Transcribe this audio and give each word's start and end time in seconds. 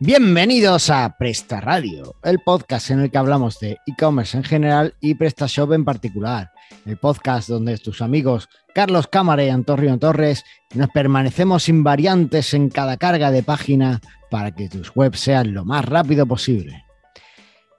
Bienvenidos 0.00 0.90
a 0.90 1.16
Presta 1.18 1.60
Radio, 1.60 2.14
el 2.22 2.38
podcast 2.38 2.92
en 2.92 3.00
el 3.00 3.10
que 3.10 3.18
hablamos 3.18 3.58
de 3.58 3.78
e-commerce 3.84 4.36
en 4.36 4.44
general 4.44 4.94
y 5.00 5.16
PrestaShop 5.16 5.72
en 5.72 5.84
particular. 5.84 6.52
El 6.86 6.98
podcast 6.98 7.48
donde 7.48 7.76
tus 7.78 8.00
amigos 8.00 8.48
Carlos 8.72 9.08
Cámara 9.08 9.42
y 9.42 9.48
Antonio 9.48 9.98
Torres 9.98 10.44
nos 10.72 10.88
permanecemos 10.90 11.68
invariantes 11.68 12.54
en 12.54 12.68
cada 12.68 12.96
carga 12.96 13.32
de 13.32 13.42
página 13.42 14.00
para 14.30 14.52
que 14.52 14.68
tus 14.68 14.94
webs 14.94 15.18
sean 15.18 15.52
lo 15.52 15.64
más 15.64 15.84
rápido 15.84 16.26
posible. 16.26 16.84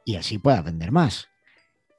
Y 0.04 0.18
así 0.18 0.40
puedas 0.40 0.66
vender 0.66 0.92
más. 0.92 1.30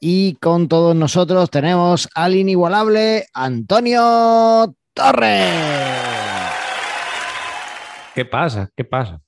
Y 0.01 0.35
con 0.35 0.69
todos 0.69 0.95
nosotros 0.95 1.49
tenemos 1.49 2.11
al 2.15 2.35
inigualable 2.35 3.25
Antonio 3.33 4.77
Torres. 4.93 5.49
¿Qué 8.15 8.27
pasa? 8.27 8.69
¿Qué 8.77 8.85
pasa? 8.85 9.23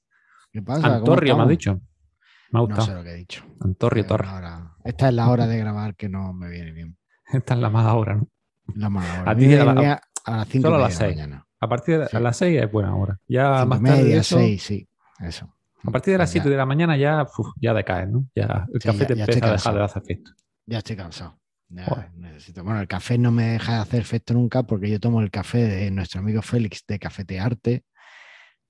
¿Qué 0.53 0.59
Antorrio, 0.67 1.37
me 1.37 1.43
has 1.45 1.47
estamos? 1.47 1.49
dicho. 1.49 1.75
Me 1.75 1.79
ha 1.81 2.61
No 2.61 2.67
gustado. 2.67 2.87
sé 2.87 2.93
lo 2.95 3.03
que 3.03 3.11
he 3.11 3.15
dicho. 3.15 3.45
Antorrio 3.61 4.03
es 4.03 4.07
Torres. 4.07 4.31
hora- 4.31 4.77
Esta 4.85 5.09
es 5.09 5.15
la 5.15 5.31
hora 5.31 5.47
de 5.47 5.59
grabar 5.59 5.97
que 5.97 6.09
no 6.09 6.33
me 6.35 6.49
viene 6.51 6.73
bien. 6.73 6.97
Esta 7.33 7.55
es 7.55 7.61
la 7.61 7.71
más 7.71 7.87
ahora, 7.87 8.17
¿no? 8.17 8.29
La 8.75 8.91
mala 8.91 9.23
hora. 9.23 9.31
A 9.33 9.37
ti 9.37 9.55
a 9.55 9.65
la- 9.65 10.03
a 10.25 10.37
las 10.37 10.49
5 10.49 10.63
solo 10.69 10.77
a 10.77 10.79
de 10.79 10.85
las 10.85 11.01
la 11.01 11.07
mañana. 11.09 11.47
A 11.59 11.69
partir 11.69 11.99
de 11.99 12.07
Sí. 12.09 12.17
las 12.21 12.37
6 12.37 12.61
es 12.63 12.71
buena 12.71 12.95
hora. 12.95 13.19
Ya 13.27 13.57
Cinco 13.61 13.67
más 13.69 13.83
tarde 13.83 13.97
de 13.99 14.03
media, 14.05 14.21
eso, 14.21 14.37
6, 14.39 14.63
sí. 14.63 14.89
Eso. 15.21 15.53
a 15.85 15.91
partir 15.91 16.13
de 16.13 16.19
las 16.19 16.29
Ya. 16.29 16.33
7 16.35 16.49
de 16.51 16.57
la 16.57 16.65
mañana 16.67 16.97
ya, 16.97 17.23
uf, 17.23 17.49
ya 17.61 17.75
decaes, 17.75 18.09
¿no? 18.09 18.25
Ya 18.37 18.67
el 18.73 18.81
Sí, 18.81 18.87
café 18.89 18.99
ya- 19.01 19.07
te 19.07 19.17
ya 19.17 19.25
empieza 19.25 19.49
a 19.49 19.53
dejar 19.53 19.75
de 19.75 19.83
hacer 19.83 20.03
efecto. 20.03 20.31
Ya 20.67 20.79
estoy 20.79 20.95
cansado. 20.97 21.39
Ya 21.71 22.11
necesito. 22.17 22.63
Bueno, 22.63 22.81
el 22.81 22.87
café 22.87 23.17
no 23.19 23.33
me 23.33 23.45
deja 23.53 23.75
de 23.77 23.79
hacer 23.81 24.01
efecto 24.01 24.35
nunca 24.35 24.63
porque 24.63 24.89
yo 24.91 25.01
tomo 25.01 25.21
el 25.23 25.31
café 25.31 25.59
de 25.67 25.91
nuestro 25.91 26.21
amigo 26.21 26.41
Félix 26.43 26.85
de 26.87 26.99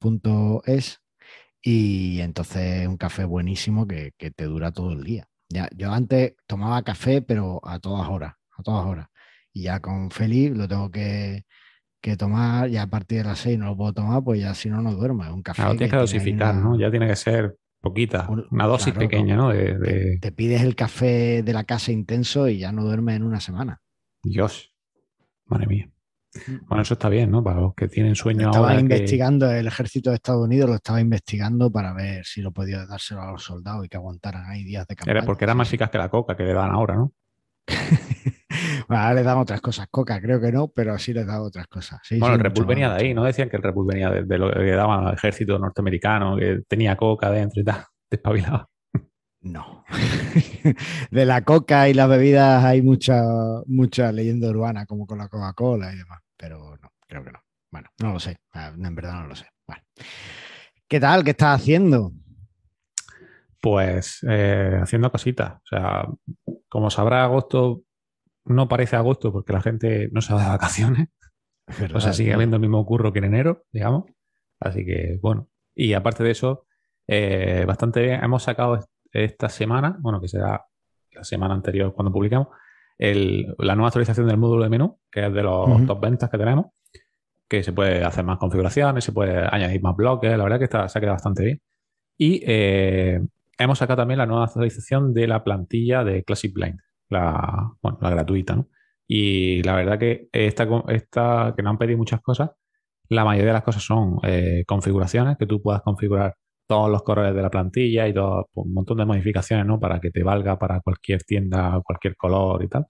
cafetearte.es 0.01 1.02
y 1.63 2.21
entonces 2.21 2.87
un 2.89 2.97
café 2.97 3.25
buenísimo 3.25 3.87
que, 3.87 4.13
que 4.19 4.31
te 4.31 4.45
dura 4.45 4.73
todo 4.73 4.93
el 4.93 5.05
día. 5.05 5.27
Ya, 5.49 5.69
yo 5.77 5.93
antes 5.93 6.35
tomaba 6.47 6.83
café, 6.83 7.23
pero 7.23 7.61
a 7.65 7.79
todas 7.79 8.09
horas, 8.09 8.35
a 8.57 8.63
todas 8.63 8.87
horas. 8.87 9.07
Y 9.53 9.63
ya 9.65 9.81
con 9.81 10.11
Félix 10.11 10.57
lo 10.57 10.67
tengo 10.67 10.91
que, 10.91 11.45
que 12.01 12.17
tomar, 12.17 12.69
ya 12.71 12.83
a 12.83 12.87
partir 12.87 13.19
de 13.19 13.25
las 13.25 13.39
6 13.41 13.59
no 13.59 13.67
lo 13.67 13.77
puedo 13.77 13.93
tomar, 13.93 14.25
pues 14.25 14.41
ya 14.41 14.55
si 14.55 14.71
no, 14.71 14.81
no 14.83 14.93
duermo. 14.95 15.25
Es 15.25 15.31
un 15.31 15.43
café. 15.43 15.63
Claro, 15.63 15.77
tienes 15.77 15.91
que 15.93 15.97
dosificar, 15.99 16.55
una- 16.55 16.63
¿no? 16.65 16.79
Ya 16.79 16.91
tiene 16.91 17.07
que 17.07 17.17
ser 17.17 17.57
poquita, 17.81 18.29
Un- 18.29 18.47
una 18.51 18.67
dosis 18.67 18.93
claro, 18.95 19.09
pequeña, 19.09 19.37
no. 19.37 19.51
De, 19.51 19.79
de- 19.79 20.19
Te 20.21 20.33
pides 20.33 20.63
el 20.63 20.75
café 20.75 21.43
de 21.43 21.53
la 21.53 21.65
casa 21.65 21.93
intenso 21.93 22.49
y 22.49 22.59
ya 22.59 22.73
no 22.73 22.83
duermes 22.85 23.17
en 23.17 23.25
una 23.25 23.41
semana. 23.41 23.81
Dios. 24.23 24.73
Madre 25.47 25.67
mía. 25.67 25.91
Bueno, 26.67 26.83
eso 26.83 26.95
está 26.95 27.09
bien, 27.09 27.31
¿no? 27.31 27.45
Para 27.45 27.61
los 27.61 27.75
que 27.75 27.89
tienen 27.89 28.15
sueño 28.15 28.47
Estaba 28.49 28.69
ahora. 28.71 28.77
que- 28.77 28.81
investigando, 28.83 29.51
el 29.51 29.67
ejército 29.67 30.11
de 30.11 30.17
Estados 30.17 30.45
Unidos 30.45 30.69
lo 30.71 30.77
estaba 30.77 31.01
investigando 31.01 31.71
para 31.71 31.93
ver 31.93 32.25
si 32.25 32.41
lo 32.41 32.53
podía 32.53 32.87
dárselo 32.87 33.23
a 33.23 33.33
los 33.33 33.43
soldados 33.43 33.85
y 33.85 33.89
que 33.89 33.97
aguantaran 33.99 34.45
ahí 34.47 34.65
días 34.65 34.87
de 34.87 34.97
campaña. 34.97 35.19
Era 35.19 35.27
porque 35.27 35.45
era 35.45 35.55
más 35.55 35.69
eficaz 35.69 35.91
que 35.91 35.99
la 35.99 36.09
coca 36.09 36.37
que 36.37 36.45
le 36.45 36.55
dan 36.55 36.71
ahora, 36.71 36.97
¿no? 36.97 37.13
Bueno, 38.89 39.05
ahora 39.05 39.15
les 39.15 39.25
dan 39.25 39.39
otras 39.39 39.61
cosas. 39.61 39.87
Coca, 39.91 40.21
creo 40.21 40.41
que 40.41 40.53
no, 40.53 40.69
pero 40.69 40.99
sí 40.99 41.13
les 41.15 41.27
dan 41.27 41.41
otras 41.41 41.67
cosas. 41.69 42.01
Sí, 42.03 42.19
Bueno, 42.19 42.37
sí, 42.37 42.43
el 42.45 42.51
Bull 42.53 42.67
venía 42.67 42.91
de 42.93 42.97
ahí, 43.03 43.15
¿no? 43.15 43.25
Decían 43.25 43.49
que 43.49 43.57
el 43.57 43.63
Red 43.63 43.73
Bull 43.73 43.87
venía 43.87 44.11
de, 44.11 44.25
de 44.25 44.39
lo 44.39 44.51
que 44.53 44.71
daban 44.73 45.07
al 45.07 45.15
ejército 45.15 45.59
norteamericano, 45.59 46.37
que 46.37 46.61
tenía 46.69 46.97
coca 46.97 47.31
dentro 47.31 47.63
y 47.63 47.65
tal. 47.65 47.85
Despabilado. 48.11 48.69
No. 49.41 49.85
de 51.11 51.25
la 51.25 51.43
coca 51.43 51.89
y 51.89 51.95
las 51.95 52.09
bebidas 52.09 52.65
hay 52.65 52.83
mucha, 52.83 53.23
mucha 53.67 54.13
leyenda 54.13 54.49
urbana, 54.51 54.85
como 54.85 55.07
con 55.07 55.19
la 55.19 55.29
Coca-Cola 55.29 55.93
y 55.93 55.97
demás, 55.99 56.21
pero 56.43 56.77
no, 56.83 56.93
creo 57.07 57.23
que 57.23 57.31
no. 57.31 57.39
Bueno, 57.71 57.89
no 58.03 58.15
lo 58.15 58.19
sé. 58.19 58.37
Ah, 58.53 58.73
En 58.77 58.95
verdad 58.97 59.23
no 59.23 59.29
lo 59.29 59.37
sé. 59.37 59.47
Vale. 59.65 59.85
¿Qué 60.89 60.99
tal? 60.99 61.23
¿Qué 61.23 61.31
estás 61.31 61.61
haciendo? 61.61 62.11
Pues 63.61 64.27
eh, 64.29 64.77
haciendo 64.83 65.11
cositas. 65.13 65.55
O 65.55 65.67
sea, 65.67 66.09
como 66.69 66.91
sabrá, 66.91 67.23
agosto 67.23 67.83
no 68.45 68.67
parece 68.69 68.97
agosto 68.97 69.33
porque 69.33 69.53
la 69.53 69.63
gente 69.63 70.09
no 70.11 70.21
se 70.21 70.35
va 70.35 70.43
de 70.43 70.49
vacaciones. 70.49 71.09
O 71.95 72.01
sea, 72.01 72.13
sigue 72.13 72.35
habiendo 72.35 72.57
el 72.57 72.61
mismo 72.61 72.85
curro 72.85 73.13
que 73.13 73.21
en 73.21 73.27
enero, 73.27 73.65
digamos. 73.73 74.05
Así 74.61 74.85
que, 74.85 75.19
bueno. 75.23 75.49
Y 75.77 75.93
aparte 75.95 76.25
de 76.25 76.33
eso, 76.33 76.67
eh, 77.07 77.65
bastante 77.67 78.03
bien. 78.03 78.23
Hemos 78.23 78.43
sacado 78.43 78.75
est- 78.77 78.91
esta 79.13 79.49
semana, 79.49 79.97
bueno, 80.01 80.21
que 80.21 80.27
será 80.29 80.67
la 81.13 81.25
semana 81.25 81.55
anterior 81.55 81.95
cuando 81.95 82.13
publicamos, 82.13 82.49
el- 82.99 83.55
la 83.59 83.75
nueva 83.75 83.89
actualización 83.89 84.27
del 84.27 84.37
módulo 84.39 84.65
de 84.65 84.71
menú, 84.71 84.99
que 85.11 85.27
es 85.27 85.33
de 85.33 85.43
los 85.43 85.69
Ujú. 85.69 85.87
top 85.87 86.01
ventas 86.01 86.31
que 86.31 86.39
tenemos, 86.39 86.67
que 87.49 87.63
se 87.63 87.73
puede 87.73 88.03
hacer 88.05 88.25
más 88.25 88.39
configuraciones, 88.39 89.05
se 89.05 89.13
puede 89.13 89.47
añadir 89.51 89.83
más 89.83 89.95
bloques. 89.97 90.31
La 90.37 90.45
verdad 90.45 90.59
que 90.59 90.65
está, 90.65 90.89
se 90.89 90.99
ha 90.99 91.01
quedado 91.01 91.15
bastante 91.17 91.45
bien. 91.45 91.61
Y 92.19 92.43
eh, 92.47 93.21
hemos 93.59 93.79
sacado 93.79 93.99
también 93.99 94.19
la 94.19 94.27
nueva 94.27 94.45
actualización 94.45 95.13
de 95.13 95.27
la 95.27 95.43
plantilla 95.45 96.05
de 96.05 96.25
Classic 96.25 96.53
Blind, 96.53 96.79
la, 97.11 97.73
bueno, 97.83 97.99
la 98.01 98.11
gratuita, 98.11 98.57
¿no? 98.57 98.69
Y 99.09 99.63
la 99.65 99.75
verdad 99.75 99.99
que 99.99 100.29
esta, 100.33 100.67
esta 100.89 101.53
que 101.57 101.63
nos 101.63 101.71
han 101.73 101.79
pedido 101.79 101.99
muchas 101.99 102.21
cosas, 102.23 102.51
la 103.09 103.25
mayoría 103.25 103.49
de 103.49 103.55
las 103.55 103.63
cosas 103.65 103.83
son 103.83 104.19
eh, 104.23 104.65
configuraciones, 104.67 105.37
que 105.37 105.47
tú 105.47 105.61
puedas 105.61 105.83
configurar 105.83 106.35
todos 106.67 106.91
los 106.91 107.03
colores 107.03 107.35
de 107.35 107.43
la 107.43 107.51
plantilla 107.51 108.09
y 108.09 108.15
todo, 108.15 108.49
pues, 108.53 108.67
un 108.67 108.75
montón 108.75 108.99
de 108.99 109.05
modificaciones, 109.05 109.67
¿no? 109.67 109.79
Para 109.81 110.01
que 110.01 110.11
te 110.11 110.23
valga 110.23 110.59
para 110.59 110.81
cualquier 110.81 111.23
tienda, 111.25 111.81
cualquier 111.85 112.17
color 112.17 112.63
y 112.65 112.69
tal. 112.69 112.87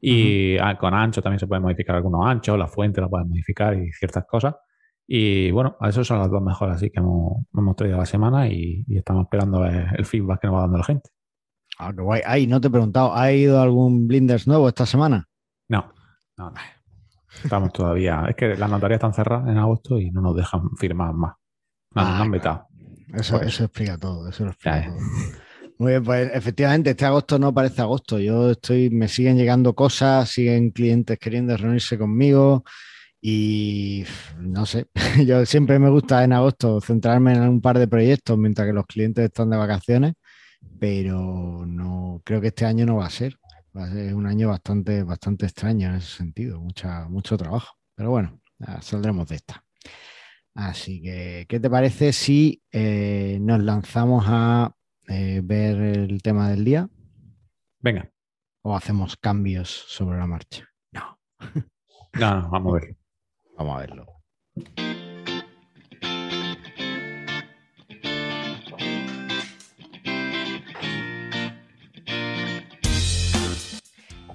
Y 0.00 0.56
ah, 0.58 0.78
con 0.78 0.94
ancho 0.94 1.20
también 1.20 1.38
se 1.38 1.46
pueden 1.46 1.62
modificar 1.62 1.96
algunos 1.96 2.26
anchos, 2.26 2.58
la 2.58 2.66
fuente 2.66 3.00
la 3.00 3.08
puedes 3.08 3.26
modificar 3.28 3.76
y 3.76 3.92
ciertas 3.92 4.24
cosas. 4.26 4.54
Y 5.06 5.50
bueno, 5.50 5.76
esos 5.82 6.06
son 6.06 6.20
las 6.20 6.30
dos 6.30 6.40
mejores 6.40 6.76
así 6.76 6.90
que 6.90 7.00
hemos, 7.00 7.44
hemos 7.52 7.76
traído 7.76 7.98
la 7.98 8.06
semana 8.06 8.48
y, 8.48 8.84
y 8.86 8.96
estamos 8.96 9.24
esperando 9.24 9.64
el, 9.66 10.06
feedback 10.06 10.40
que 10.40 10.46
nos 10.46 10.56
va 10.56 10.60
dando 10.62 10.78
la 10.78 10.84
gente. 10.84 11.10
Ah, 11.78 11.92
qué 11.94 12.00
guay. 12.00 12.22
Ay, 12.24 12.46
no 12.46 12.60
te 12.60 12.68
he 12.68 12.70
preguntado, 12.70 13.14
¿ha 13.14 13.32
ido 13.32 13.60
algún 13.60 14.06
Blinders 14.06 14.46
nuevo 14.46 14.68
esta 14.68 14.86
semana? 14.86 15.28
No, 15.68 15.92
no, 16.38 16.50
no. 16.50 16.60
Estamos 17.42 17.72
todavía. 17.72 18.24
Es 18.28 18.36
que 18.36 18.56
las 18.56 18.70
notarías 18.70 18.98
están 18.98 19.12
cerradas 19.12 19.48
en 19.48 19.58
agosto 19.58 19.98
y 19.98 20.10
no 20.10 20.20
nos 20.20 20.36
dejan 20.36 20.76
firmar 20.76 21.12
más. 21.12 21.34
No, 21.94 22.02
Ah, 22.02 22.14
no 22.18 22.22
han 22.22 22.30
vetado. 22.30 22.68
Eso, 23.14 23.38
Por 23.38 23.46
eso 23.46 23.64
explica 23.64 23.98
todo, 23.98 24.28
eso 24.28 24.44
lo 24.44 24.50
explica 24.50 24.86
todo. 24.86 24.98
Muy 25.78 25.92
bien, 25.92 26.04
pues 26.04 26.30
efectivamente, 26.34 26.90
este 26.90 27.06
agosto 27.06 27.38
no 27.38 27.54
parece 27.54 27.80
agosto. 27.80 28.18
Yo 28.18 28.50
estoy, 28.50 28.90
me 28.90 29.08
siguen 29.08 29.38
llegando 29.38 29.74
cosas, 29.74 30.28
siguen 30.28 30.70
clientes 30.72 31.18
queriendo 31.18 31.56
reunirse 31.56 31.96
conmigo 31.96 32.64
y 33.22 34.04
no 34.38 34.66
sé, 34.66 34.88
yo 35.26 35.44
siempre 35.46 35.78
me 35.78 35.90
gusta 35.90 36.22
en 36.22 36.32
agosto 36.32 36.80
centrarme 36.80 37.32
en 37.32 37.42
un 37.42 37.60
par 37.60 37.78
de 37.78 37.88
proyectos 37.88 38.36
mientras 38.38 38.66
que 38.66 38.74
los 38.74 38.86
clientes 38.86 39.24
están 39.24 39.50
de 39.50 39.56
vacaciones, 39.56 40.14
pero 40.78 41.64
no 41.66 42.20
creo 42.24 42.40
que 42.40 42.48
este 42.48 42.66
año 42.66 42.86
no 42.86 42.96
va 42.96 43.06
a 43.06 43.10
ser. 43.10 43.36
Va 43.76 43.84
a 43.84 43.90
ser 43.90 44.14
un 44.14 44.26
año 44.26 44.48
bastante, 44.48 45.02
bastante 45.02 45.46
extraño 45.46 45.88
en 45.90 45.94
ese 45.96 46.16
sentido, 46.16 46.60
mucha, 46.60 47.08
mucho 47.08 47.36
trabajo. 47.36 47.76
Pero 47.94 48.10
bueno, 48.10 48.40
saldremos 48.82 49.28
de 49.28 49.36
esta. 49.36 49.64
Así 50.54 51.00
que, 51.02 51.46
¿qué 51.48 51.60
te 51.60 51.70
parece 51.70 52.12
si 52.12 52.62
eh, 52.72 53.38
nos 53.40 53.62
lanzamos 53.62 54.24
a 54.26 54.74
eh, 55.08 55.40
ver 55.42 55.76
el 55.80 56.22
tema 56.22 56.50
del 56.50 56.64
día 56.64 56.88
Venga, 57.78 58.10
o 58.62 58.76
hacemos 58.76 59.16
cambios 59.16 59.68
sobre 59.68 60.18
la 60.18 60.26
marcha? 60.26 60.68
No, 60.92 61.18
no, 62.18 62.40
no, 62.42 62.50
vamos 62.50 62.72
a 62.72 62.80
verlo. 62.80 62.96
vamos 63.56 63.76
a 63.76 63.80
verlo. 63.80 64.06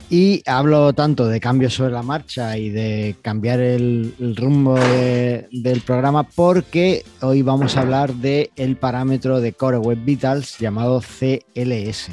Y 0.09 0.43
hablo 0.45 0.93
tanto 0.93 1.27
de 1.27 1.39
cambios 1.39 1.73
sobre 1.73 1.91
la 1.91 2.03
marcha 2.03 2.57
y 2.57 2.69
de 2.69 3.15
cambiar 3.23 3.59
el, 3.59 4.13
rumbo 4.37 4.75
de- 4.75 5.47
del 5.51 5.81
programa 5.81 6.23
porque 6.23 7.03
hoy 7.21 7.41
vamos 7.41 7.75
a 7.75 7.81
hablar 7.81 8.13
del 8.13 8.51
el 8.55 8.75
parámetro 8.77 9.41
de 9.41 9.53
Core 9.53 9.77
Web 9.79 9.99
Vitals 10.05 10.59
llamado 10.59 11.01
CLS, 11.01 12.09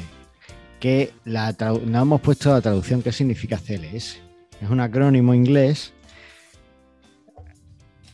que 0.79 1.11
la 1.23 1.55
no 1.85 2.01
hemos 2.01 2.19
puesto 2.21 2.49
la 2.51 2.61
traducción 2.61 3.03
qué 3.03 3.11
significa 3.11 3.57
CLS. 3.59 4.17
Es 4.59 4.69
un 4.69 4.79
acrónimo 4.79 5.35
inglés 5.35 5.93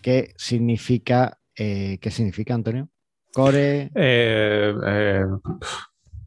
que 0.02 0.34
significa, 0.38 1.40
eh, 1.56 1.98
¿qué 2.02 2.12
significa 2.12 2.54
Antonio? 2.54 2.90
Core 3.32 3.92
Eh, 3.96 4.74
eh, 4.88 5.22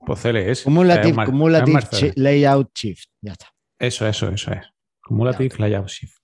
pues 0.07 0.21
CLS. 0.21 0.49
es 0.49 0.63
Cumulative, 0.63 1.13
mar- 1.13 1.27
cumulative 1.27 2.13
Layout 2.17 2.71
Shift. 2.75 3.09
Ya 3.21 3.33
está. 3.33 3.47
Eso, 3.79 4.07
eso, 4.07 4.29
eso 4.29 4.53
es. 4.53 4.61
Cumulative 5.05 5.55
Layout 5.59 5.89
Shift. 5.89 6.17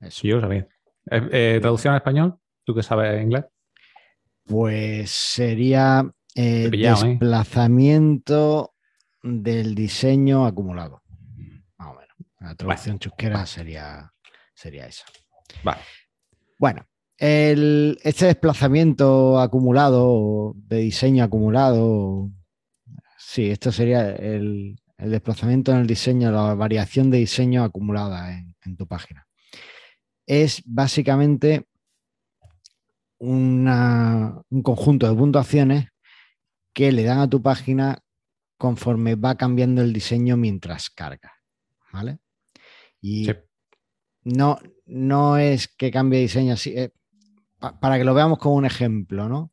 Eso. 0.00 0.26
Yo 0.26 0.36
lo 0.36 0.42
sabía. 0.42 0.66
Eh, 1.10 1.28
eh, 1.32 1.58
traducción 1.60 1.92
al 1.94 1.98
español, 1.98 2.38
tú 2.64 2.74
que 2.74 2.82
sabes 2.82 3.22
inglés. 3.22 3.44
Pues 4.44 5.10
sería 5.10 6.04
eh, 6.34 6.68
pillado, 6.70 7.04
¿eh? 7.06 7.08
desplazamiento 7.10 8.74
del 9.22 9.74
diseño 9.74 10.46
acumulado. 10.46 11.02
Más 11.78 11.88
o 11.88 11.94
menos. 11.94 12.16
La 12.40 12.54
traducción 12.54 12.98
chusquera 12.98 13.46
sería, 13.46 14.12
sería 14.54 14.86
esa. 14.86 15.04
Vale. 15.62 15.80
Bueno, 16.58 16.86
este 17.18 18.26
desplazamiento 18.26 19.38
acumulado, 19.40 20.54
de 20.56 20.78
diseño 20.78 21.22
acumulado, 21.24 22.30
sí, 23.32 23.50
esto 23.50 23.72
sería 23.72 24.10
el, 24.10 24.78
desplazamiento 24.98 25.72
en 25.72 25.78
el 25.78 25.86
diseño, 25.86 26.30
la 26.30 26.54
variación 26.54 27.10
de 27.10 27.18
diseño 27.18 27.64
acumulada 27.64 28.38
en, 28.38 28.76
tu 28.76 28.86
página. 28.86 29.26
Es 30.26 30.62
básicamente 30.66 31.66
un 33.18 34.62
conjunto 34.62 35.08
de 35.08 35.16
puntuaciones 35.16 35.88
que 36.74 36.92
le 36.92 37.04
dan 37.04 37.20
a 37.20 37.30
tu 37.30 37.40
página 37.40 37.98
conforme 38.58 39.14
va 39.14 39.34
cambiando 39.36 39.80
el 39.80 39.92
diseño 39.92 40.36
mientras 40.36 40.90
carga. 40.90 41.32
¿Vale? 41.90 42.18
Y 43.00 43.28
no, 44.24 44.58
no 44.84 45.38
es 45.38 45.68
que 45.68 45.90
cambie 45.90 46.20
diseño 46.20 46.54
así. 46.54 46.76
Eh, 46.76 46.92
para 47.80 47.96
que 47.96 48.04
lo 48.04 48.14
veamos 48.14 48.38
como 48.38 48.56
un 48.56 48.66
ejemplo, 48.66 49.28
¿no? 49.28 49.51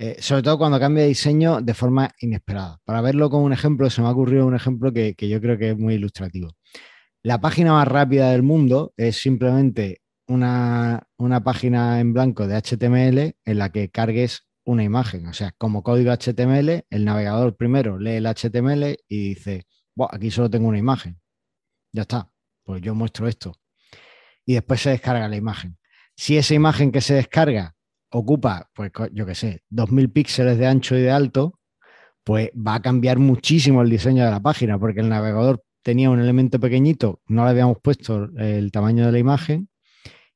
Eh, 0.00 0.16
sobre 0.20 0.42
todo 0.42 0.58
cuando 0.58 0.78
cambia 0.78 1.02
de 1.02 1.08
diseño 1.08 1.60
de 1.60 1.74
forma 1.74 2.08
inesperada. 2.20 2.80
Para 2.84 3.00
verlo 3.00 3.28
como 3.30 3.44
un 3.44 3.52
ejemplo, 3.52 3.90
se 3.90 4.00
me 4.00 4.06
ha 4.06 4.12
ocurrido 4.12 4.46
un 4.46 4.54
ejemplo 4.54 4.92
que, 4.92 5.16
yo 5.18 5.40
creo 5.40 5.58
que 5.58 5.70
es 5.70 5.76
muy 5.76 5.94
ilustrativo. 5.94 6.54
La 7.24 7.40
página 7.40 7.72
más 7.72 7.88
rápida 7.88 8.30
del 8.30 8.44
mundo 8.44 8.94
es 8.96 9.16
simplemente 9.20 10.02
una, 10.28 11.02
una, 11.16 11.42
página 11.42 11.98
en 11.98 12.12
blanco 12.12 12.46
de 12.46 12.56
HTML 12.56 13.34
en 13.44 13.58
la 13.58 13.70
que 13.72 13.90
cargues 13.90 14.46
una 14.64 14.84
imagen. 14.84 15.26
O 15.26 15.32
sea, 15.32 15.52
como 15.58 15.82
código 15.82 16.12
HTML, 16.12 16.84
el 16.90 17.04
navegador 17.04 17.56
primero 17.56 17.98
lee 17.98 18.18
el 18.18 18.26
HTML 18.26 18.98
y 19.08 19.30
dice, 19.30 19.66
aquí 20.10 20.30
solo 20.30 20.48
tengo 20.48 20.68
una 20.68 20.78
imagen. 20.78 21.20
Ya 21.92 22.02
está, 22.02 22.30
pues 22.62 22.82
yo 22.82 22.94
muestro 22.94 23.26
esto. 23.26 23.52
Y 24.46 24.54
después 24.54 24.80
se 24.80 24.90
descarga 24.90 25.26
la 25.26 25.36
imagen. 25.36 25.76
Si 26.16 26.38
esa 26.38 26.54
imagen 26.54 26.92
que 26.92 27.00
se 27.00 27.14
descarga 27.14 27.74
ocupa, 28.10 28.70
pues 28.74 28.92
yo 29.12 29.26
qué 29.26 29.34
sé, 29.34 29.62
2000 29.70 30.10
píxeles 30.10 30.58
de 30.58 30.66
ancho 30.66 30.96
y 30.96 31.02
de 31.02 31.10
alto, 31.10 31.58
pues 32.24 32.50
va 32.54 32.76
a 32.76 32.82
cambiar 32.82 33.18
muchísimo 33.18 33.82
el 33.82 33.90
diseño 33.90 34.24
de 34.24 34.30
la 34.30 34.40
página, 34.40 34.78
porque 34.78 35.00
el 35.00 35.08
navegador 35.08 35.62
tenía 35.82 36.10
un 36.10 36.20
elemento 36.20 36.60
pequeñito, 36.60 37.20
no 37.26 37.44
le 37.44 37.50
habíamos 37.50 37.78
puesto 37.82 38.28
el 38.36 38.70
tamaño 38.72 39.06
de 39.06 39.12
la 39.12 39.18
imagen, 39.18 39.68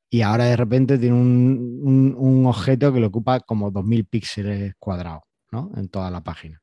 y 0.08 0.22
ahora 0.22 0.44
de 0.44 0.56
repente 0.56 0.98
tiene 0.98 1.16
un, 1.16 2.44
objeto 2.46 2.92
que 2.92 3.00
le 3.00 3.06
ocupa 3.06 3.40
como 3.40 3.70
2000 3.70 4.04
píxeles 4.06 4.75
cuadrados 4.78 5.22
¿no? 5.50 5.70
en 5.76 5.88
toda 5.88 6.10
la 6.10 6.22
página. 6.22 6.60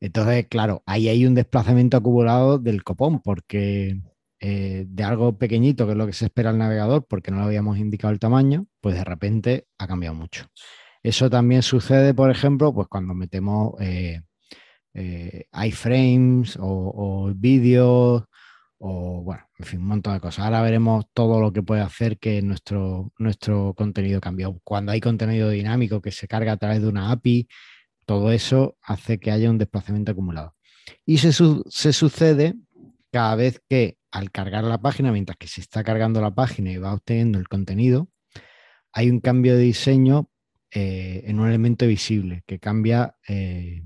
Entonces, 0.00 0.46
claro, 0.48 0.82
ahí 0.84 1.08
hay 1.08 1.24
un 1.24 1.34
desplazamiento 1.34 1.96
acumulado 1.96 2.58
del 2.58 2.84
copón, 2.84 3.20
porque 3.20 4.00
eh, 4.46 4.84
de 4.86 5.02
algo 5.02 5.38
pequeñito, 5.38 5.86
que 5.86 5.92
es 5.92 5.96
lo 5.96 6.06
que 6.06 6.12
se 6.12 6.26
espera 6.26 6.50
al 6.50 6.58
navegador, 6.58 7.06
porque 7.08 7.30
no 7.30 7.38
le 7.38 7.44
habíamos 7.44 7.78
indicado 7.78 8.12
el 8.12 8.18
tamaño, 8.18 8.66
pues 8.82 8.94
de 8.94 9.02
repente 9.02 9.68
ha 9.78 9.86
cambiado 9.86 10.14
mucho. 10.14 10.44
Eso 11.02 11.30
también 11.30 11.62
sucede, 11.62 12.12
por 12.12 12.30
ejemplo, 12.30 12.74
pues 12.74 12.86
cuando 12.88 13.14
metemos 13.14 13.72
eh, 13.80 14.20
eh, 14.92 15.46
iframes 15.66 16.58
o, 16.60 17.32
vídeos 17.34 18.24
o, 18.76 19.22
bueno, 19.22 19.44
en 19.58 19.64
fin, 19.64 19.80
un 19.80 19.86
montón 19.86 20.12
de 20.12 20.20
cosas. 20.20 20.44
Ahora 20.44 20.60
veremos 20.60 21.06
todo 21.14 21.40
lo 21.40 21.50
que 21.50 21.62
puede 21.62 21.80
hacer 21.80 22.18
que 22.18 22.42
nuestro, 22.42 23.14
nuestro 23.18 23.72
contenido 23.74 24.20
cambie. 24.20 24.46
Cuando 24.62 24.92
hay 24.92 25.00
contenido 25.00 25.48
dinámico 25.48 26.02
que 26.02 26.12
se 26.12 26.28
carga 26.28 26.52
a 26.52 26.58
través 26.58 26.82
de 26.82 26.88
una 26.88 27.10
API, 27.12 27.48
todo 28.04 28.30
eso 28.30 28.76
hace 28.82 29.18
que 29.18 29.30
haya 29.30 29.48
un 29.48 29.56
desplazamiento 29.56 30.12
acumulado. 30.12 30.54
Y 31.06 31.16
se, 31.16 31.32
se 31.32 31.92
sucede 31.94 32.56
cada 33.10 33.36
vez 33.36 33.62
que 33.70 33.96
al 34.14 34.30
cargar 34.30 34.62
la 34.62 34.80
página, 34.80 35.10
mientras 35.10 35.36
que 35.36 35.48
se 35.48 35.60
está 35.60 35.82
cargando 35.82 36.20
la 36.20 36.32
página 36.32 36.70
y 36.70 36.76
va 36.76 36.94
obteniendo 36.94 37.40
el 37.40 37.48
contenido, 37.48 38.08
hay 38.92 39.10
un 39.10 39.18
cambio 39.18 39.56
de 39.56 39.62
diseño 39.62 40.30
eh, 40.70 41.24
en 41.26 41.40
un 41.40 41.48
elemento 41.48 41.84
visible 41.84 42.44
que 42.46 42.60
cambia, 42.60 43.16
eh, 43.26 43.82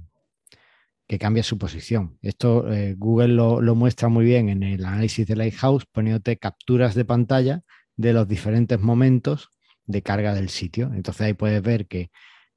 que 1.06 1.18
cambia 1.18 1.42
su 1.42 1.56
posición. 1.56 2.18
Esto 2.20 2.70
eh, 2.70 2.94
Google 2.98 3.28
lo, 3.28 3.74
muestra 3.74 4.08
muy 4.08 4.26
bien 4.26 4.50
en 4.50 4.62
el 4.62 4.84
análisis 4.84 5.26
de 5.26 5.34
Lighthouse, 5.34 5.86
poniéndote 5.86 6.36
capturas 6.36 6.94
de 6.94 7.06
pantalla 7.06 7.62
de 7.96 8.12
los 8.12 8.28
diferentes 8.28 8.78
momentos 8.78 9.48
de 9.86 10.02
carga 10.02 10.34
del 10.34 10.50
sitio. 10.50 10.92
Entonces 10.94 11.22
ahí 11.22 11.32
puedes 11.32 11.62
ver 11.62 11.86
que 11.86 12.10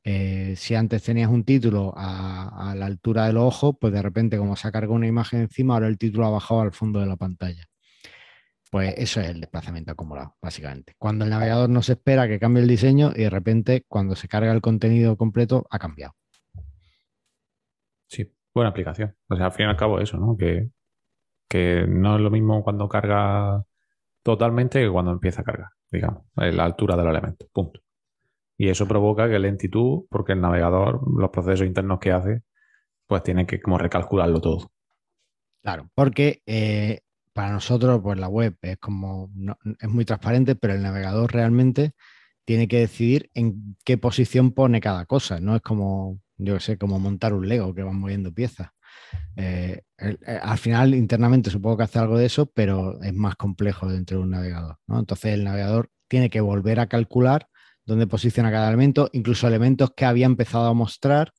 si 0.03 0.75
antes 0.75 1.03
tenías 1.03 1.29
un 1.29 1.43
título 1.43 1.93
a, 1.95 2.73
la 2.75 2.85
altura 2.85 3.27
del 3.27 3.37
ojo, 3.37 3.73
pues 3.73 3.93
de 3.93 4.01
repente 4.01 4.37
como 4.37 4.55
se 4.55 4.67
ha 4.67 4.71
cargado 4.71 4.93
una 4.93 5.07
imagen 5.07 5.41
encima, 5.41 5.75
ahora 5.75 5.87
el 5.87 5.97
título 5.97 6.25
ha 6.25 6.31
bajado 6.31 6.61
al 6.61 6.71
fondo 6.71 6.99
de 6.99 7.05
la 7.05 7.17
pantalla. 7.17 7.65
Pues 8.71 8.93
eso 8.97 9.19
es 9.19 9.29
el 9.29 9.41
desplazamiento 9.41 9.91
acumulado, 9.91 10.35
básicamente. 10.41 10.95
Cuando 10.97 11.25
el 11.25 11.31
navegador 11.31 11.69
no 11.69 11.81
se 11.81 11.93
espera 11.93 12.27
que 12.27 12.39
cambie 12.39 12.63
el 12.63 12.69
diseño 12.69 13.11
y 13.13 13.23
de 13.23 13.29
repente 13.29 13.83
cuando 13.87 14.15
se 14.15 14.29
carga 14.29 14.53
el 14.53 14.61
contenido 14.61 15.17
completo 15.17 15.67
ha 15.69 15.77
cambiado. 15.77 16.13
Sí, 18.07 18.33
buena 18.53 18.69
aplicación. 18.69 19.13
O 19.27 19.35
sea, 19.35 19.47
al 19.47 19.51
fin 19.51 19.65
y 19.65 19.69
al 19.69 19.75
cabo 19.75 19.99
eso, 19.99 20.17
¿no? 20.17 20.37
Que, 20.37 20.69
que 21.49 21.85
no 21.85 22.15
es 22.15 22.21
lo 22.21 22.31
mismo 22.31 22.63
cuando 22.63 22.87
carga 22.87 23.61
totalmente 24.23 24.79
que 24.81 24.89
cuando 24.89 25.11
empieza 25.11 25.41
a 25.41 25.43
cargar, 25.43 25.69
digamos, 25.91 26.23
la 26.35 26.63
altura 26.63 26.95
del 26.95 27.07
elemento. 27.07 27.47
Punto. 27.51 27.81
Y 28.61 28.69
eso 28.69 28.87
provoca 28.87 29.27
que 29.27 29.39
lentitud, 29.39 30.03
porque 30.07 30.33
el 30.33 30.41
navegador, 30.41 31.01
los 31.19 31.31
procesos 31.31 31.65
internos 31.65 31.97
que 31.97 32.11
hace, 32.11 32.43
pues 33.07 33.23
tiene 33.23 33.47
que 33.47 33.59
como 33.59 33.79
recalcularlo 33.79 34.39
todo. 34.39 34.71
Claro, 35.63 35.89
porque 35.95 36.43
eh, 36.45 36.99
para 37.33 37.53
nosotros, 37.53 38.01
pues 38.03 38.19
la 38.19 38.27
web 38.27 38.55
es 38.61 38.77
como 38.77 39.31
es 39.79 39.89
muy 39.89 40.05
transparente, 40.05 40.53
pero 40.53 40.75
el 40.75 40.83
navegador 40.83 41.33
realmente 41.33 41.93
tiene 42.45 42.67
que 42.67 42.81
decidir 42.81 43.31
en 43.33 43.77
qué 43.83 43.97
posición 43.97 44.51
pone 44.51 44.79
cada 44.79 45.07
cosa. 45.07 45.39
No 45.39 45.55
es 45.55 45.63
como, 45.63 46.19
yo 46.37 46.59
sé, 46.59 46.77
como 46.77 46.99
montar 46.99 47.33
un 47.33 47.49
Lego 47.49 47.73
que 47.73 47.81
van 47.81 47.99
moviendo 47.99 48.31
piezas. 48.31 48.69
Eh, 49.37 49.81
eh, 49.97 50.17
al 50.39 50.59
final, 50.59 50.93
internamente 50.93 51.49
supongo 51.49 51.77
que 51.77 51.83
hace 51.85 51.97
algo 51.97 52.15
de 52.15 52.27
eso, 52.27 52.45
pero 52.45 53.01
es 53.01 53.13
más 53.15 53.35
complejo 53.37 53.87
dentro 53.89 54.17
de 54.17 54.23
un 54.23 54.29
navegador. 54.29 54.77
Entonces, 54.87 55.33
el 55.33 55.45
navegador 55.45 55.89
tiene 56.07 56.29
que 56.29 56.41
volver 56.41 56.79
a 56.79 56.85
calcular 56.85 57.47
dónde 57.91 58.07
posiciona 58.07 58.51
cada 58.51 58.69
elemento, 58.69 59.09
incluso 59.11 59.47
elementos 59.47 59.91
que 59.95 60.05
había 60.05 60.25
empezado 60.25 60.67
a 60.67 60.73
mostrar, 60.73 61.33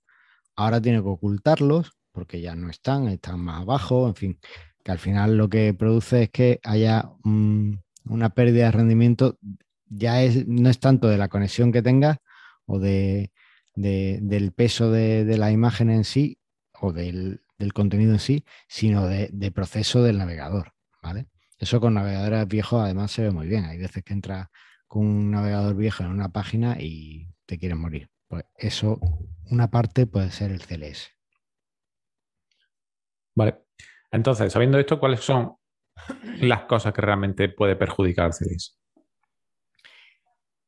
ahora 0.54 0.80
tiene 0.80 1.02
que 1.02 1.08
ocultarlos 1.08 1.92
porque 2.12 2.42
ya 2.42 2.54
no 2.54 2.68
están, 2.68 3.08
están 3.08 3.40
más 3.40 3.62
abajo, 3.62 4.06
en 4.06 4.14
fin, 4.14 4.38
que 4.84 4.92
al 4.92 4.98
final 4.98 5.38
lo 5.38 5.48
que 5.48 5.72
produce 5.72 6.24
es 6.24 6.30
que 6.30 6.60
haya 6.62 7.10
una 7.24 8.30
pérdida 8.30 8.66
de 8.66 8.72
rendimiento, 8.72 9.38
ya 9.86 10.22
es, 10.22 10.46
no 10.46 10.68
es 10.68 10.78
tanto 10.78 11.08
de 11.08 11.16
la 11.16 11.28
conexión 11.28 11.72
que 11.72 11.80
tengas 11.80 12.18
o 12.66 12.78
de, 12.78 13.32
del 13.74 14.52
peso 14.52 14.90
de, 14.90 15.24
la 15.38 15.50
imagen 15.50 15.88
en 15.88 16.04
sí 16.04 16.38
o 16.80 16.92
del, 16.92 17.40
contenido 17.72 18.12
en 18.12 18.18
sí, 18.18 18.44
sino 18.68 19.06
de, 19.06 19.52
proceso 19.52 20.02
del 20.02 20.18
navegador, 20.18 20.72
¿vale? 21.02 21.28
Eso 21.58 21.80
con 21.80 21.94
navegadores 21.94 22.46
viejos 22.46 22.82
además 22.82 23.12
se 23.12 23.22
ve 23.22 23.30
muy 23.30 23.46
bien. 23.46 23.64
Hay 23.64 23.78
veces 23.78 24.02
que 24.02 24.12
entra 24.12 24.50
con 24.92 25.06
un 25.06 25.30
navegador 25.30 25.74
viejo 25.74 26.02
en 26.02 26.10
una 26.10 26.28
página 26.28 26.76
y 26.78 27.26
te 27.46 27.58
quieres 27.58 27.78
morir. 27.78 28.10
Pues 28.28 28.44
eso, 28.58 29.00
una 29.50 29.70
parte 29.70 30.06
puede 30.06 30.30
ser 30.30 30.50
el 30.50 30.60
CLS. 30.60 31.08
Vale. 33.34 33.62
Entonces, 34.10 34.52
sabiendo 34.52 34.78
esto, 34.78 35.00
¿cuáles 35.00 35.20
son 35.20 35.56
las 36.42 36.64
cosas 36.64 36.92
que 36.92 37.00
realmente 37.00 37.48
puede 37.48 37.74
perjudicar 37.74 38.26
el 38.26 38.32
CLS? 38.34 38.78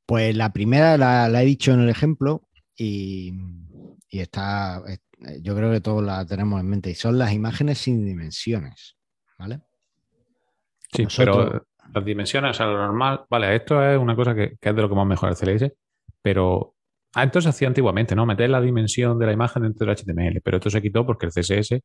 Pues 0.07 0.35
la 0.35 0.54
primera 0.54 0.97
la, 0.97 1.43
he 1.43 1.45
dicho 1.45 1.75
en 1.75 1.81
el 1.81 1.90
ejemplo 1.90 2.49
y, 2.75 3.35
está, 4.09 4.83
yo 5.43 5.54
creo 5.54 5.71
que 5.71 5.83
todos 5.83 6.02
la 6.02 6.25
tenemos 6.25 6.59
en 6.61 6.66
mente, 6.71 6.88
y 6.88 6.95
son 6.95 7.19
las 7.19 7.35
imágenes 7.35 7.76
sin 7.76 8.07
dimensiones. 8.07 8.97
¿Vale? 9.38 9.61
Sí, 10.95 11.07
pero 11.14 11.66
las 11.93 12.05
dimensiones, 12.05 12.61
a 12.61 12.67
lo 12.67 12.76
normal, 12.76 13.25
vale, 13.29 13.55
esto 13.57 13.83
es 13.83 13.99
una 13.99 14.17
cosa 14.17 14.35
que, 14.35 14.57
es 14.61 14.76
de 14.76 14.83
lo 14.83 14.88
que 14.88 14.95
más 14.95 15.07
mejora 15.07 15.33
el 15.33 15.38
CLS, 15.38 15.73
pero 16.23 16.75
ah, 17.14 17.31
se 17.33 17.49
hacía 17.49 17.69
antiguamente, 17.69 18.14
¿no? 18.14 18.26
Meter 18.26 18.50
la 18.50 18.61
dimensión 18.61 19.19
de 19.19 19.26
la 19.26 19.33
imagen 19.33 19.62
dentro 19.62 19.87
del 19.87 19.97
HTML, 19.97 20.41
pero 20.43 20.59
esto 20.59 20.71
se 20.71 20.83
quitó 20.83 21.05
porque 21.05 21.26
el 21.26 21.33
CSS 21.33 21.81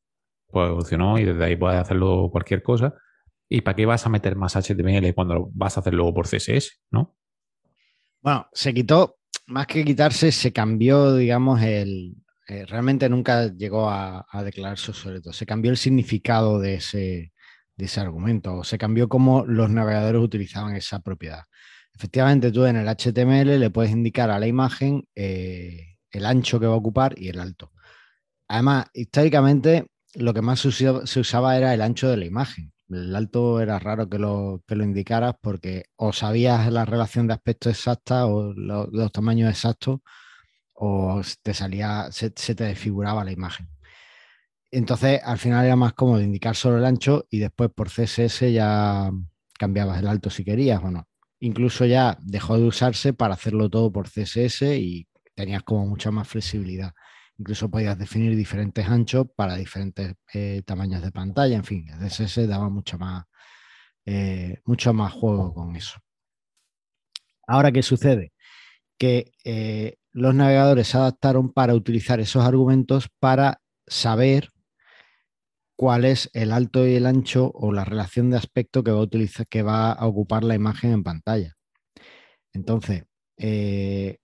pues, 0.51 0.67
evolucionó 0.69 1.17
y 1.19 1.25
desde 1.25 1.43
ahí 1.43 1.55
puedes 1.55 1.79
hacerlo 1.79 2.29
cualquier 2.31 2.63
cosa. 2.63 2.93
¿Y 3.47 3.61
para 3.61 3.75
qué 3.75 3.85
vas 3.85 4.05
a 4.05 4.09
meter 4.09 4.35
más 4.35 4.55
HTML 4.55 5.13
cuando 5.15 5.49
vas 5.53 5.77
a 5.77 5.79
hacerlo 5.79 6.13
por 6.13 6.27
CSS, 6.27 6.81
no? 6.91 7.15
Bueno, 8.21 8.47
se 8.53 8.73
quitó, 8.73 9.17
más 9.47 9.65
que 9.65 9.83
quitarse, 9.83 10.31
se 10.31 10.53
cambió, 10.53 11.15
digamos, 11.15 11.61
el. 11.61 12.15
Eh, 12.47 12.65
realmente 12.65 13.07
nunca 13.09 13.47
llegó 13.47 13.89
a, 13.89 14.25
a 14.29 14.43
declararse 14.43 14.91
sobre 14.93 15.21
todo. 15.21 15.33
Se 15.33 15.45
cambió 15.45 15.71
el 15.71 15.77
significado 15.77 16.59
de 16.59 16.75
ese, 16.75 17.31
ese 17.85 17.99
argumento, 17.99 18.63
se 18.63 18.77
cambió 18.77 19.09
cómo 19.09 19.45
los 19.45 19.69
navegadores 19.69 20.21
utilizaban 20.21 20.75
esa 20.75 20.99
propiedad. 20.99 21.43
Efectivamente, 21.93 22.51
tú 22.51 22.65
en 22.65 22.77
el 22.77 22.87
HTML 22.87 23.59
le 23.59 23.69
puedes 23.69 23.91
indicar 23.91 24.29
a 24.29 24.39
la 24.39 24.47
imagen 24.47 25.03
eh, 25.15 25.97
el 26.11 26.25
ancho 26.25 26.59
que 26.59 26.67
va 26.67 26.73
a 26.73 26.77
ocupar 26.77 27.13
y 27.17 27.29
el 27.29 27.39
alto. 27.39 27.71
Además, 28.47 28.87
históricamente 28.93 29.87
lo 30.15 30.33
que 30.33 30.41
más 30.41 30.59
se 30.61 31.19
usaba 31.19 31.57
era 31.57 31.73
el 31.73 31.81
ancho 31.81 32.09
de 32.09 32.17
la 32.17 32.25
imagen. 32.25 32.71
El 32.89 33.15
alto 33.15 33.61
era 33.61 33.77
raro 33.77 34.09
que 34.09 34.17
lo, 34.17 34.63
que 34.67 34.75
lo 34.75 34.83
indicaras 34.83 35.35
porque 35.39 35.85
o 35.95 36.11
sabías 36.13 36.71
la 36.71 36.85
relación 36.85 37.27
de 37.27 37.33
aspecto 37.33 37.69
exacta 37.69 38.25
o 38.25 38.53
los 38.53 39.11
tamaños 39.11 39.49
exactos 39.49 39.99
o 40.73 41.21
te 41.43 41.53
salía, 41.53 42.09
se, 42.11 42.31
te 42.31 42.63
desfiguraba 42.63 43.23
la 43.23 43.31
imagen. 43.31 43.67
Entonces, 44.71 45.19
al 45.23 45.37
final 45.39 45.65
era 45.65 45.75
más 45.75 45.93
cómodo 45.93 46.21
indicar 46.21 46.55
solo 46.55 46.77
el 46.77 46.85
ancho 46.85 47.25
y 47.29 47.39
después 47.39 47.71
por 47.73 47.89
CSS 47.89 48.51
ya 48.51 49.11
cambiabas 49.57 49.99
el 49.99 50.07
alto 50.07 50.29
si 50.29 50.43
querías 50.43 50.83
o 50.83 50.91
no. 50.91 51.07
Incluso 51.39 51.85
ya 51.85 52.17
dejó 52.21 52.57
de 52.57 52.65
usarse 52.65 53.13
para 53.13 53.33
hacerlo 53.33 53.69
todo 53.69 53.91
por 53.91 54.07
CSS 54.07 54.77
y 54.77 55.07
tenías 55.33 55.63
como 55.63 55.87
mucha 55.87 56.11
más 56.11 56.27
flexibilidad. 56.27 56.93
Incluso 57.37 57.69
podías 57.69 57.97
definir 57.97 58.35
diferentes 58.35 58.85
anchos 58.87 59.27
para 59.35 59.55
diferentes 59.55 60.13
eh, 60.33 60.61
tamaños 60.65 61.01
de 61.01 61.11
pantalla. 61.11 61.55
En 61.55 61.63
fin, 61.63 61.87
el 61.89 62.09
CSS 62.09 62.45
daba 62.47 62.69
mucho 62.69 62.99
más, 62.99 63.25
eh, 64.05 64.59
mucho 64.65 64.93
más 64.93 65.13
juego 65.13 65.53
con 65.53 65.75
eso. 65.75 65.99
Ahora, 67.47 67.71
¿qué 67.71 67.81
sucede? 67.81 68.33
Que 68.97 69.31
eh, 69.45 69.95
los 70.11 70.35
navegadores 70.35 70.89
se 70.89 70.97
adaptaron 70.97 71.53
para 71.53 71.73
utilizar 71.73 72.19
esos 72.19 72.45
argumentos 72.45 73.07
para 73.19 73.61
saber 73.87 74.49
cuál 75.79 76.03
es 76.03 76.29
el 76.33 76.51
alto 76.51 76.85
y 76.85 76.95
el 76.95 77.05
ancho 77.05 77.53
o 77.55 77.71
la 77.71 77.85
relación 77.85 78.29
de 78.29 78.35
aspecto 78.35 78.83
que 78.83 78.91
va 78.91 78.99
a, 78.99 79.03
utilizar, 79.03 79.47
que 79.47 79.63
va 79.63 79.93
a 79.93 80.07
ocupar 80.07 80.43
la 80.43 80.53
imagen 80.53 80.91
en 80.91 81.03
pantalla. 81.03 81.55
Entonces, 82.51 83.05
eh, 83.37 84.17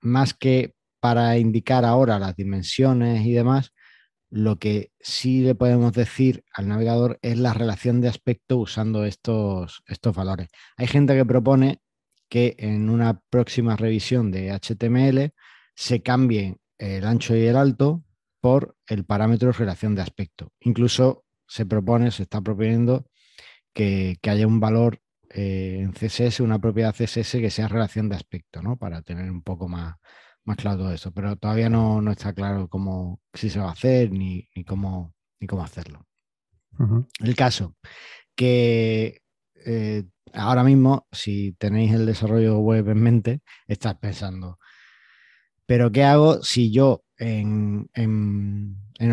más 0.00 0.32
que 0.32 0.74
para 1.00 1.38
indicar 1.38 1.84
ahora 1.84 2.20
las 2.20 2.36
dimensiones 2.36 3.26
y 3.26 3.32
demás, 3.32 3.72
lo 4.30 4.60
que 4.60 4.92
sí 5.00 5.40
le 5.40 5.56
podemos 5.56 5.92
decir 5.92 6.44
al 6.54 6.68
navegador 6.68 7.18
es 7.22 7.36
la 7.36 7.52
relación 7.52 8.00
de 8.00 8.06
aspecto 8.06 8.58
usando 8.58 9.04
estos, 9.04 9.82
estos 9.88 10.14
valores. 10.14 10.50
Hay 10.76 10.86
gente 10.86 11.16
que 11.16 11.24
propone 11.24 11.80
que 12.28 12.54
en 12.58 12.90
una 12.90 13.20
próxima 13.28 13.74
revisión 13.74 14.30
de 14.30 14.52
HTML 14.52 15.34
se 15.74 16.00
cambie 16.00 16.58
el 16.78 17.06
ancho 17.06 17.34
y 17.34 17.44
el 17.44 17.56
alto 17.56 18.04
por 18.42 18.76
el 18.88 19.04
parámetro 19.04 19.52
relación 19.52 19.94
de 19.94 20.02
aspecto. 20.02 20.52
Incluso 20.60 21.24
se 21.46 21.64
propone, 21.64 22.10
se 22.10 22.24
está 22.24 22.40
proponiendo 22.40 23.06
que, 23.72 24.18
haya 24.24 24.48
un 24.48 24.58
valor 24.58 25.00
eh, 25.30 25.78
en 25.80 25.92
CSS, 25.92 26.40
una 26.40 26.58
propiedad 26.58 26.92
CSS 26.92 27.38
que 27.38 27.50
sea 27.50 27.68
relación 27.68 28.08
de 28.08 28.16
aspecto, 28.16 28.60
¿no? 28.60 28.76
Para 28.76 29.00
tener 29.02 29.30
un 29.30 29.42
poco 29.42 29.68
más, 29.68 29.94
más 30.44 30.56
claro 30.56 30.78
todo 30.78 30.92
eso. 30.92 31.12
Pero 31.12 31.36
todavía 31.36 31.68
no, 31.68 32.02
está 32.10 32.32
claro 32.32 32.68
cómo, 32.68 33.20
si 33.32 33.48
se 33.48 33.60
va 33.60 33.68
a 33.68 33.72
hacer 33.72 34.10
ni, 34.10 34.48
cómo, 34.66 35.14
ni 35.38 35.46
cómo 35.46 35.62
hacerlo. 35.62 36.04
El 37.20 37.36
caso 37.36 37.76
que 38.34 39.22
eh, 39.64 40.02
ahora 40.32 40.64
mismo, 40.64 41.06
si 41.12 41.52
tenéis 41.52 41.92
el 41.92 42.06
desarrollo 42.06 42.58
web 42.58 42.88
en 42.88 43.00
mente, 43.00 43.40
estás 43.68 43.94
pensando, 43.98 44.58
pero 45.64 45.92
¿qué 45.92 46.02
hago 46.02 46.42
si 46.42 46.72
yo 46.72 47.01
en, 47.18 47.88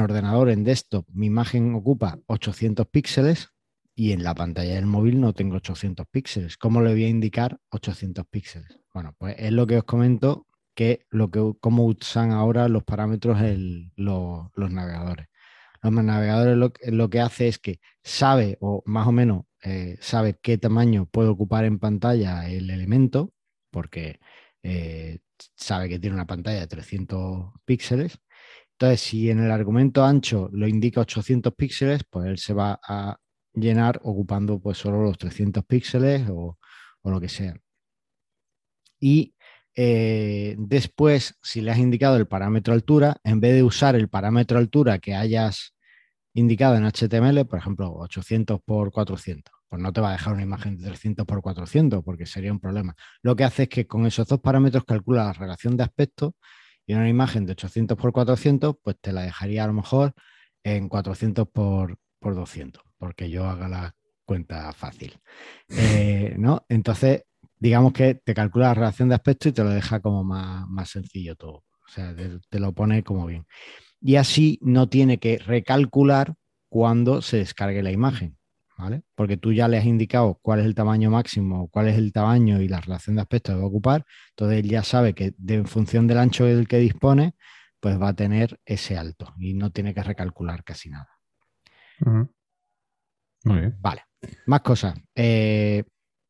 ordenador, 0.01 0.49
en 0.49 0.63
desktop, 0.63 1.07
mi 1.11 1.27
imagen 1.27 1.75
ocupa 1.75 2.19
800 2.27 2.87
píxeles 2.87 3.49
y 3.95 4.11
en 4.13 4.23
la 4.23 4.33
pantalla 4.33 4.75
del 4.75 4.85
móvil 4.85 5.19
no 5.19 5.33
tengo 5.33 5.57
800 5.57 6.05
píxeles? 6.07 6.57
¿Cómo 6.57 6.81
le 6.81 6.91
voy 6.91 7.03
a 7.05 7.09
indicar 7.09 7.59
800 7.69 8.25
píxeles? 8.27 8.79
Bueno, 8.93 9.13
pues 9.17 9.35
es 9.37 9.51
lo 9.51 9.67
que 9.67 9.77
os 9.77 9.83
comento 9.83 10.47
que 10.75 11.05
lo 11.09 11.29
que 11.29 11.53
cómo 11.59 11.85
usan 11.85 12.31
ahora 12.31 12.69
los 12.69 12.83
parámetros 12.83 13.37
los 13.97 14.71
navegadores. 14.71 15.27
Los 15.81 15.91
navegadores 15.91 16.57
lo, 16.57 16.71
lo 16.87 17.09
que 17.09 17.19
hace 17.19 17.47
es 17.47 17.59
que 17.59 17.79
sabe 18.03 18.57
o 18.61 18.81
más 18.85 19.07
o 19.07 19.11
menos 19.11 19.43
eh, 19.61 19.97
sabe 19.99 20.37
qué 20.41 20.57
tamaño 20.57 21.05
puede 21.05 21.29
ocupar 21.29 21.65
en 21.65 21.79
pantalla 21.79 22.49
el 22.49 22.69
elemento, 22.69 23.33
porque 23.71 24.19
eh, 24.63 25.19
sabe 25.55 25.89
que 25.89 25.99
tiene 25.99 26.15
una 26.15 26.25
pantalla 26.27 26.61
de 26.61 26.67
300 26.67 27.53
píxeles. 27.65 28.19
Entonces, 28.73 29.01
si 29.01 29.29
en 29.29 29.39
el 29.39 29.51
argumento 29.51 30.03
ancho 30.05 30.49
lo 30.53 30.67
indica 30.67 31.01
800 31.01 31.53
píxeles, 31.55 32.03
pues 32.09 32.27
él 32.27 32.37
se 32.37 32.53
va 32.53 32.79
a 32.87 33.17
llenar 33.53 33.99
ocupando 34.03 34.59
pues 34.59 34.77
solo 34.77 35.03
los 35.03 35.17
300 35.17 35.65
píxeles 35.65 36.27
o, 36.29 36.57
lo 37.03 37.19
que 37.19 37.29
sea. 37.29 37.55
Y 38.99 39.35
eh, 39.75 40.55
después, 40.59 41.37
si 41.41 41.61
le 41.61 41.71
has 41.71 41.79
indicado 41.79 42.17
el 42.17 42.27
parámetro 42.27 42.73
altura, 42.73 43.17
en 43.23 43.39
vez 43.39 43.55
de 43.55 43.63
usar 43.63 43.95
el 43.95 44.09
parámetro 44.09 44.59
altura 44.59 44.99
que 44.99 45.15
hayas 45.15 45.73
indicado 46.33 46.75
en 46.75 46.85
HTML, 46.85 47.45
por 47.45 47.59
ejemplo, 47.59 47.91
800 47.93 48.61
por 48.61 48.91
400. 48.91 49.58
Pues 49.69 49.81
no 49.81 49.93
te 49.93 50.01
va 50.01 50.09
a 50.09 50.11
dejar 50.13 50.33
una 50.33 50.43
imagen 50.43 50.77
de 50.77 50.87
300 50.87 51.25
por 51.25 51.41
400 51.41 52.03
porque 52.03 52.25
sería 52.25 52.51
un 52.51 52.59
problema. 52.59 52.95
Lo 53.21 53.35
que 53.35 53.43
hace 53.43 53.63
es 53.63 53.69
que 53.69 53.87
con 53.87 54.05
esos 54.05 54.27
dos 54.27 54.39
parámetros 54.39 54.83
calcula 54.83 55.25
la 55.25 55.33
relación 55.33 55.77
de 55.77 55.83
aspecto 55.83 56.35
y 56.85 56.93
una 56.93 57.07
imagen 57.07 57.45
de 57.45 57.51
800 57.53 57.97
por 57.97 58.11
400, 58.11 58.75
pues 58.83 58.97
te 58.99 59.13
la 59.13 59.21
dejaría 59.21 59.63
a 59.63 59.67
lo 59.67 59.73
mejor 59.73 60.13
en 60.63 60.89
400 60.89 61.47
por, 61.47 61.97
por 62.19 62.35
200, 62.35 62.83
porque 62.97 63.29
yo 63.29 63.45
haga 63.45 63.69
la 63.69 63.95
cuenta 64.25 64.71
fácil. 64.73 65.19
Eh, 65.69 66.35
¿no? 66.37 66.65
Entonces, 66.67 67.23
digamos 67.57 67.93
que 67.93 68.15
te 68.15 68.33
calcula 68.33 68.69
la 68.69 68.73
relación 68.73 69.09
de 69.09 69.15
aspecto 69.15 69.49
y 69.49 69.51
te 69.51 69.63
lo 69.63 69.69
deja 69.69 69.99
como 69.99 70.23
más, 70.23 70.67
más 70.67 70.89
sencillo 70.89 71.35
todo. 71.35 71.63
O 71.85 71.91
sea, 71.91 72.15
te 72.15 72.59
lo 72.59 72.73
pone 72.73 73.03
como 73.03 73.25
bien 73.27 73.45
y 74.01 74.15
así 74.15 74.59
no 74.61 74.87
tiene 74.89 75.19
que 75.19 75.37
recalcular 75.37 76.35
cuando 76.69 77.21
se 77.21 77.37
descargue 77.37 77.83
la 77.83 77.91
imagen, 77.91 78.37
¿vale? 78.79 79.03
Porque 79.13 79.35
tú 79.35 79.51
ya 79.51 79.67
le 79.67 79.77
has 79.77 79.85
indicado 79.85 80.39
cuál 80.41 80.61
es 80.61 80.65
el 80.65 80.73
tamaño 80.73 81.11
máximo, 81.11 81.67
cuál 81.67 81.89
es 81.89 81.97
el 81.97 82.13
tamaño 82.13 82.61
y 82.61 82.69
la 82.69 82.79
relación 82.79 83.17
de 83.17 83.23
aspecto 83.23 83.51
que 83.51 83.57
va 83.57 83.65
a 83.65 83.67
ocupar, 83.67 84.05
entonces 84.29 84.59
él 84.59 84.69
ya 84.69 84.83
sabe 84.83 85.13
que 85.13 85.33
en 85.47 85.65
función 85.65 86.07
del 86.07 86.17
ancho 86.17 86.45
del 86.45 86.67
que 86.67 86.77
dispone, 86.77 87.35
pues 87.81 88.01
va 88.01 88.09
a 88.09 88.13
tener 88.13 88.57
ese 88.65 88.97
alto 88.97 89.33
y 89.37 89.53
no 89.53 89.69
tiene 89.71 89.93
que 89.93 90.01
recalcular 90.01 90.63
casi 90.63 90.89
nada. 90.89 91.09
Muy 93.43 93.59
bien. 93.59 93.77
Vale, 93.81 94.05
más 94.45 94.61
cosas. 94.61 94.95
Eh, 95.13 95.83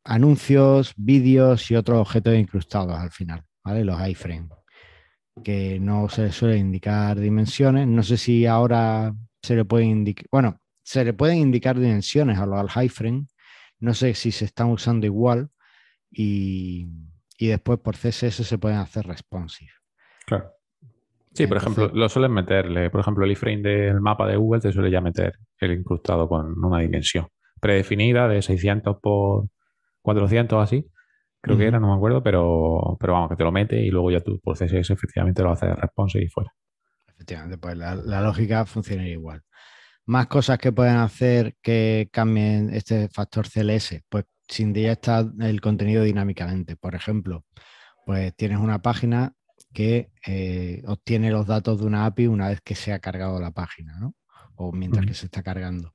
anuncios, 0.03 0.94
vídeos 0.98 1.70
y 1.70 1.75
otros 1.75 2.00
objetos 2.00 2.36
incrustados 2.36 2.98
al 2.98 3.12
final, 3.12 3.44
¿vale? 3.63 3.84
Los 3.84 4.08
iframes 4.08 4.50
que 5.44 5.79
no 5.79 6.10
se 6.10 6.24
le 6.24 6.32
suele 6.32 6.58
indicar 6.58 7.20
dimensiones. 7.20 7.88
No 7.88 8.01
sé 8.03 8.18
si 8.18 8.46
ahora 8.46 9.13
se 9.41 9.56
le 9.56 9.65
puede 9.65 9.86
indicar, 9.86 10.25
bueno, 10.32 10.60
se 10.89 11.05
le 11.05 11.13
pueden 11.13 11.38
indicar 11.38 11.77
dimensiones 11.77 12.39
a 12.39 12.48
los 12.48 12.75
al 12.75 12.89
frame. 12.89 13.27
No 13.79 13.93
sé 13.93 14.15
si 14.15 14.31
se 14.31 14.46
están 14.46 14.69
usando 14.69 15.05
igual 15.05 15.51
y, 16.10 16.88
después 17.39 17.79
por 17.79 17.96
CSS 17.96 18.43
se 18.43 18.58
pueden 18.58 18.79
hacer 18.79 19.05
responsive. 19.05 19.72
Claro. 20.25 20.51
Sí, 21.34 21.46
por 21.46 21.58
ejemplo, 21.58 21.91
lo 21.93 22.10
suelen 22.10 22.31
meterle, 22.31 22.89
por 22.89 23.01
ejemplo, 23.01 23.24
el 23.24 23.31
iframe 23.31 23.62
del 23.62 24.01
mapa 24.01 24.27
de 24.27 24.36
Google 24.36 24.62
te 24.62 24.72
suele 24.72 24.89
ya 24.89 25.00
meter 25.00 25.34
el 25.60 25.74
incrustado 25.74 26.27
con 26.27 26.58
una 26.65 26.79
dimensión 26.79 27.27
predefinida 27.62 28.27
de 28.27 28.41
600 28.41 28.98
por 29.00 29.48
400 30.01 30.63
así 30.63 30.89
creo 31.41 31.58
que 31.58 31.67
era, 31.67 31.79
no 31.79 31.89
me 31.89 31.96
acuerdo, 31.96 32.22
pero, 32.24 32.98
pero 33.00 33.13
vamos, 33.13 33.29
que 33.29 33.36
te 33.36 33.43
lo 33.43 33.51
mete 33.51 33.79
y 33.79 33.89
luego 33.89 34.12
ya 34.12 34.22
tú 34.22 34.39
por 34.39 34.58
CSS 34.58 34.89
efectivamente 34.91 35.41
lo 35.41 35.51
haces 35.51 35.75
response 35.75 36.22
y 36.22 36.27
fuera. 36.27 36.51
Efectivamente, 37.08 37.58
pues 37.58 37.77
la, 37.77 38.22
lógica 38.22 38.65
funciona 38.65 39.08
igual. 39.08 39.43
Más 40.06 40.27
cosas 40.27 40.58
que 40.58 40.72
pueden 40.72 40.98
hacer 40.98 41.56
que 41.62 42.10
cambien 42.12 42.74
este 42.74 43.10
factor 43.10 43.48
CLS, 43.48 44.01
pues 44.10 44.25
sin 44.48 44.75
está 44.75 45.29
el 45.39 45.62
contenido 45.62 46.03
dinámicamente. 46.03 46.75
Por 46.75 46.96
ejemplo, 46.96 47.46
pues 48.06 48.36
tienes 48.36 48.58
una 48.58 48.82
página 48.82 49.34
que 49.74 50.12
eh, 50.25 50.82
obtiene 50.88 51.29
los 51.29 51.46
datos 51.46 51.79
de 51.79 51.86
una 51.86 52.06
API 52.06 52.27
una 52.27 52.50
vez 52.50 52.62
que 52.62 52.74
se 52.74 52.91
ha 52.91 53.00
cargado 53.00 53.39
la 53.39 53.51
página, 53.51 54.00
¿no? 54.00 54.15
O 54.56 54.72
mientras 54.72 55.06
que 55.06 55.13
se 55.13 55.27
está 55.27 55.44
cargando. 55.44 55.94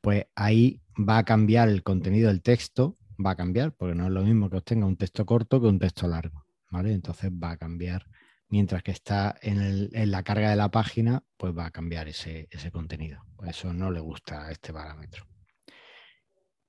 Pues 0.00 0.26
ahí 0.36 0.80
va 0.96 1.18
a 1.18 1.24
cambiar 1.24 1.68
el 1.68 1.82
contenido 1.82 2.28
del 2.28 2.42
texto 2.42 2.96
va 3.24 3.32
a 3.32 3.36
cambiar, 3.36 3.72
porque 3.72 3.94
no 3.94 4.06
es 4.06 4.10
lo 4.10 4.22
mismo 4.22 4.50
que 4.50 4.56
obtenga 4.58 4.86
un 4.86 4.96
texto 4.96 5.26
corto 5.26 5.60
que 5.60 5.66
un 5.66 5.78
texto 5.78 6.08
largo, 6.08 6.44
¿vale? 6.70 6.92
Entonces 6.92 7.30
va 7.30 7.52
a 7.52 7.56
cambiar, 7.56 8.06
mientras 8.50 8.82
que 8.82 8.90
está 8.90 9.36
en, 9.40 9.90
la 10.10 10.22
carga 10.22 10.50
de 10.50 10.56
la 10.56 10.70
página, 10.70 11.22
pues 11.36 11.56
va 11.56 11.66
a 11.66 11.70
cambiar 11.70 12.08
ese, 12.08 12.48
contenido. 12.72 13.24
Pues 13.36 13.50
eso 13.50 13.72
no 13.72 13.90
le 13.90 14.00
gusta 14.00 14.50
este 14.50 14.72
parámetro. 14.72 15.26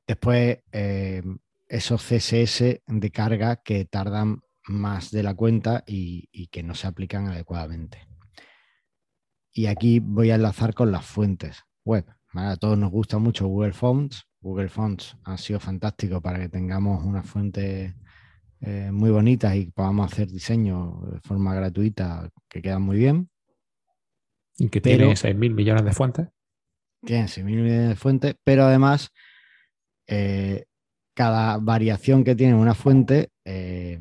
Después, 0.07 0.59
eh, 0.71 1.21
esos 1.67 2.01
CSS 2.03 2.81
de 2.85 3.11
carga 3.11 3.57
que 3.57 3.85
tardan 3.85 4.41
más 4.67 5.11
de 5.11 5.23
la 5.23 5.33
cuenta 5.33 5.83
y, 5.85 6.29
y 6.31 6.47
que 6.47 6.63
no 6.63 6.75
se 6.75 6.87
aplican 6.87 7.27
adecuadamente. 7.27 8.07
Y 9.53 9.65
aquí 9.65 9.99
voy 9.99 10.31
a 10.31 10.35
enlazar 10.35 10.73
con 10.73 10.91
las 10.91 11.05
fuentes 11.05 11.63
web. 11.83 12.05
A 12.33 12.55
todos 12.55 12.77
nos 12.77 12.91
gusta 12.91 13.17
mucho 13.17 13.47
Google 13.47 13.73
Fonts, 13.73 14.25
Google 14.41 14.69
Fonts 14.69 15.15
ha 15.23 15.37
sido 15.37 15.59
fantástico 15.59 16.19
para 16.19 16.39
que 16.39 16.49
tengamos 16.49 17.05
una 17.05 17.21
fuente 17.21 17.95
eh, 18.61 18.91
muy 18.91 19.09
bonita 19.09 19.55
y 19.55 19.71
podamos 19.71 20.11
hacer 20.11 20.27
diseño 20.27 21.01
de 21.11 21.19
forma 21.21 21.55
gratuita 21.55 22.29
que 22.47 22.61
quedan 22.61 22.83
muy 22.83 22.97
bien. 22.97 23.29
Y 24.57 24.69
que 24.69 24.81
tiene 24.81 25.05
6.000 25.05 25.53
millones 25.53 25.83
de 25.83 25.91
fuentes. 25.91 26.27
tienen 27.03 27.27
6.000 27.27 27.43
millones 27.43 27.89
de 27.89 27.95
fuentes, 27.95 28.35
pero 28.43 28.65
además 28.65 29.11
eh, 30.05 30.65
cada 31.15 31.57
variación 31.57 32.23
que 32.23 32.35
tiene 32.35 32.53
una 32.53 32.75
fuente 32.75 33.31
eh, 33.45 33.99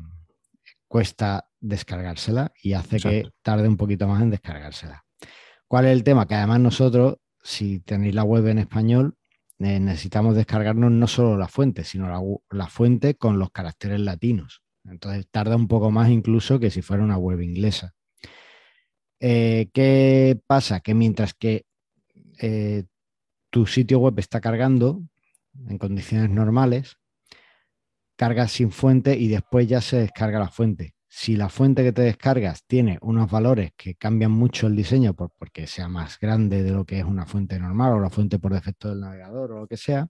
cuesta 0.87 1.49
descargársela 1.59 2.51
y 2.61 2.73
hace 2.73 2.97
que 2.99 3.29
tarde 3.41 3.67
un 3.67 3.77
poquito 3.77 4.07
más 4.07 4.21
en 4.21 4.29
descargársela. 4.29 5.03
¿Cuál 5.67 5.85
es 5.85 5.93
el 5.93 6.03
tema? 6.03 6.27
Que 6.27 6.35
además 6.35 6.59
nosotros, 6.59 7.17
si 7.41 7.79
tenéis 7.79 8.13
la 8.13 8.23
web 8.23 8.45
en 8.47 8.59
español, 8.59 9.15
necesitamos 9.61 10.35
descargarnos 10.35 10.91
no 10.91 11.07
solo 11.07 11.37
la 11.37 11.47
fuente, 11.47 11.83
sino 11.83 12.41
la, 12.49 12.67
fuente 12.67 13.15
con 13.15 13.37
los 13.37 13.51
caracteres 13.51 13.99
latinos. 13.99 14.63
Entonces 14.85 15.27
tarda 15.29 15.55
un 15.55 15.67
poco 15.67 15.91
más 15.91 16.09
incluso 16.09 16.59
que 16.59 16.71
si 16.71 16.81
fuera 16.81 17.03
una 17.03 17.17
web 17.17 17.41
inglesa. 17.41 17.93
Eh, 19.19 19.69
¿Qué 19.71 20.39
pasa? 20.47 20.79
Que 20.79 20.95
mientras 20.95 21.35
que 21.35 21.65
eh, 22.39 22.85
tu 23.51 23.67
sitio 23.67 23.99
web 23.99 24.17
está 24.17 24.41
cargando 24.41 25.03
en 25.67 25.77
condiciones 25.77 26.31
normales, 26.31 26.97
cargas 28.15 28.51
sin 28.53 28.71
fuente 28.71 29.15
y 29.15 29.27
después 29.27 29.67
ya 29.67 29.81
se 29.81 29.97
descarga 29.97 30.39
la 30.39 30.49
fuente. 30.49 30.95
Si 31.13 31.35
la 31.35 31.49
fuente 31.49 31.83
que 31.83 31.91
te 31.91 32.03
descargas 32.03 32.63
tiene 32.65 32.97
unos 33.01 33.29
valores 33.29 33.73
que 33.75 33.95
cambian 33.95 34.31
mucho 34.31 34.67
el 34.67 34.77
diseño 34.77 35.13
porque 35.13 35.67
sea 35.67 35.89
más 35.89 36.17
grande 36.17 36.63
de 36.63 36.71
lo 36.71 36.85
que 36.85 36.99
es 36.99 37.03
una 37.03 37.25
fuente 37.25 37.59
normal 37.59 37.91
o 37.91 37.99
la 37.99 38.09
fuente 38.09 38.39
por 38.39 38.53
defecto 38.53 38.87
del 38.87 39.01
navegador 39.01 39.51
o 39.51 39.59
lo 39.59 39.67
que 39.67 39.75
sea, 39.75 40.07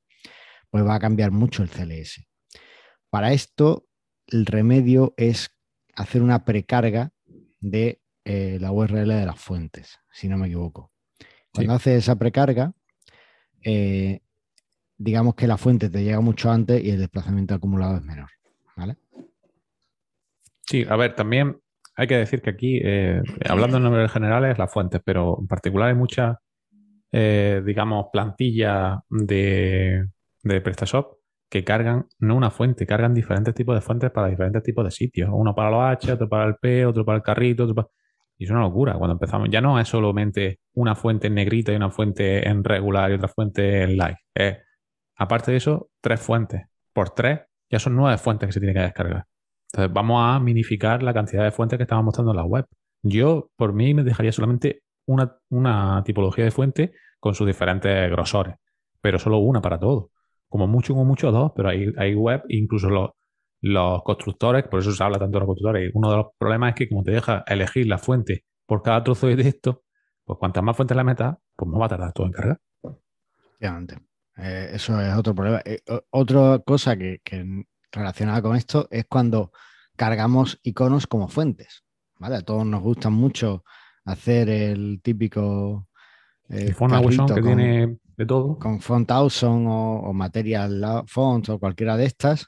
pues 0.70 0.86
va 0.86 0.94
a 0.94 1.00
cambiar 1.00 1.32
mucho 1.32 1.64
el 1.64 1.70
CLS. 1.70 2.24
Para 3.10 3.34
esto, 3.34 3.88
el 4.28 4.46
remedio 4.46 5.16
es 5.18 5.50
hacer 5.96 6.22
una 6.22 6.46
precarga 6.46 7.12
de 7.60 8.00
eh, 8.24 8.60
la 8.62 8.72
URL 8.72 9.08
de 9.08 9.26
las 9.26 9.40
fuentes, 9.40 9.98
si 10.12 10.30
no 10.30 10.38
me 10.38 10.48
equivoco. 10.48 10.92
Cuando 11.52 11.74
haces 11.74 12.04
esa 12.04 12.16
precarga, 12.16 12.74
eh, 13.64 14.22
digamos 15.00 15.34
que 15.34 15.48
la 15.48 15.58
fuente 15.58 15.90
te 15.90 16.04
llega 16.04 16.22
mucho 16.22 16.52
antes 16.52 16.82
y 16.84 16.92
el 16.92 17.00
desplazamiento 17.00 17.56
acumulado 17.56 17.98
es 17.98 18.04
menor. 18.04 18.30
Sí, 20.66 20.86
a 20.88 20.96
ver, 20.96 21.16
también 21.16 21.58
hay 21.96 22.08
que 22.08 22.18
decir 22.18 22.42
que 22.42 22.52
aquí, 22.52 22.80
eh, 22.84 23.22
hablando 23.48 23.78
en 23.78 23.84
números 23.84 24.12
generales, 24.12 24.58
las 24.58 24.72
fuentes, 24.72 25.02
pero 25.04 25.38
en 25.40 25.48
particular 25.48 25.90
hay 25.90 25.96
muchas, 25.96 26.38
eh, 27.12 27.62
digamos, 27.66 28.08
plantillas 28.12 29.00
de, 29.10 30.08
de 30.44 30.62
PrestaShop 30.62 31.18
que 31.50 31.66
cargan, 31.66 32.08
no 32.20 32.38
una 32.38 32.50
fuente, 32.50 32.86
cargan 32.86 33.14
diferentes 33.14 33.54
tipos 33.54 33.76
de 33.76 33.82
fuentes 33.82 34.10
para 34.12 34.28
diferentes 34.28 34.64
tipos 34.64 34.86
de 34.86 34.92
sitios. 34.92 35.30
Uno 35.34 35.54
para 35.54 35.70
los 35.70 35.84
H, 35.84 36.14
otro 36.14 36.30
para 36.30 36.46
el 36.46 36.56
P, 36.56 36.86
otro 36.86 37.04
para 37.04 37.18
el 37.18 37.24
carrito, 37.24 37.64
otro 37.64 37.76
para... 37.76 37.88
Y 38.38 38.46
es 38.46 38.50
una 38.50 38.62
locura 38.62 38.94
cuando 38.94 39.14
empezamos. 39.14 39.50
Ya 39.52 39.60
no 39.60 39.78
es 39.78 39.88
solamente 39.88 40.62
una 40.74 40.96
fuente 40.96 41.28
en 41.28 41.36
negrita 41.36 41.74
y 41.74 41.76
una 41.76 41.92
fuente 41.92 42.48
en 42.48 42.64
regular 42.64 43.12
y 43.12 43.16
otra 43.16 43.28
fuente 43.28 43.84
en 43.84 43.98
light. 43.98 44.18
Aparte 45.18 45.52
de 45.52 45.58
eso, 45.58 45.90
tres 46.00 46.22
fuentes. 46.22 46.62
Por 46.94 47.10
tres, 47.12 47.42
ya 47.70 47.78
son 47.78 47.96
nueve 47.96 48.18
fuentes 48.18 48.48
que 48.48 48.54
se 48.54 48.60
tienen 48.60 48.76
que 48.76 48.82
descargar. 48.82 49.26
Entonces 49.74 49.94
vamos 49.94 50.22
a 50.24 50.40
minificar 50.40 51.02
la 51.02 51.14
cantidad 51.14 51.44
de 51.44 51.52
fuentes 51.52 51.78
que 51.78 51.84
estamos 51.84 52.06
mostrando 52.06 52.32
en 52.32 52.38
la 52.38 52.44
web. 52.44 52.66
Yo, 53.04 53.50
por 53.56 53.74
mí, 53.74 53.94
me 53.94 54.04
dejaría 54.04 54.32
solamente 54.32 54.84
una, 55.06 56.04
tipología 56.04 56.44
de 56.44 56.52
fuente 56.52 56.94
con 57.20 57.36
sus 57.36 57.48
diferentes 57.48 58.10
grosores, 58.12 58.56
pero 59.02 59.20
solo 59.20 59.38
una 59.38 59.62
para 59.62 59.80
todo. 59.80 60.12
Como 60.50 60.68
mucho, 60.68 60.94
como 60.94 61.06
mucho, 61.06 61.32
dos, 61.32 61.52
pero 61.56 61.70
hay, 61.70 61.94
hay 61.98 62.14
web, 62.14 62.44
incluso 62.50 62.90
los, 62.90 63.12
los 63.62 64.04
constructores, 64.04 64.68
por 64.68 64.82
eso 64.82 64.92
se 64.92 65.04
habla 65.04 65.20
tanto 65.20 65.38
de 65.38 65.40
los 65.40 65.48
constructores. 65.48 65.92
Uno 65.94 66.12
de 66.12 66.18
los 66.18 66.26
problemas 66.38 66.70
es 66.70 66.76
que 66.76 66.90
como 66.90 67.04
te 67.04 67.12
deja 67.12 67.44
elegir 67.48 67.88
la 67.88 67.98
fuente 67.98 68.44
por 68.66 68.82
cada 68.82 69.04
trozo 69.04 69.28
de 69.28 69.38
texto, 69.38 69.84
pues 70.26 70.38
cuantas 70.40 70.64
más 70.64 70.76
fuentes 70.76 70.98
la 70.98 71.04
metas, 71.04 71.38
pues 71.56 71.70
más 71.70 71.82
va 71.82 71.86
a 71.86 71.90
tardar 71.90 72.14
todo 72.14 72.28
en 72.28 72.34
cargar. 72.34 72.60
Eh, 74.38 74.72
eso 74.74 75.00
es 75.00 75.16
otro 75.16 75.36
problema. 75.36 75.62
Eh, 75.66 75.82
otra 76.10 76.60
cosa 76.66 76.98
que, 76.98 77.22
relacionada 77.92 78.42
con 78.42 78.56
esto 78.56 78.88
es 78.92 79.06
cuando 79.06 79.52
cargamos 79.96 80.60
iconos 80.64 81.08
como 81.08 81.28
fuentes. 81.28 81.84
¿vale? 82.22 82.38
A 82.38 82.42
todos 82.42 82.66
nos 82.66 82.82
gusta 82.82 83.10
mucho 83.10 83.64
hacer 84.06 84.50
el 84.50 85.02
típico 85.02 85.88
eh, 86.50 86.72
font 86.74 86.94
que 87.34 87.42
tiene 87.42 87.98
de 88.18 88.26
todo. 88.26 88.58
Con 88.60 88.80
Font 88.80 89.10
Awesome 89.10 89.66
o, 89.68 90.14
Material 90.14 91.04
Fonts 91.08 91.50
o 91.50 91.60
cualquiera 91.60 91.98
de 91.98 92.06
estas. 92.06 92.48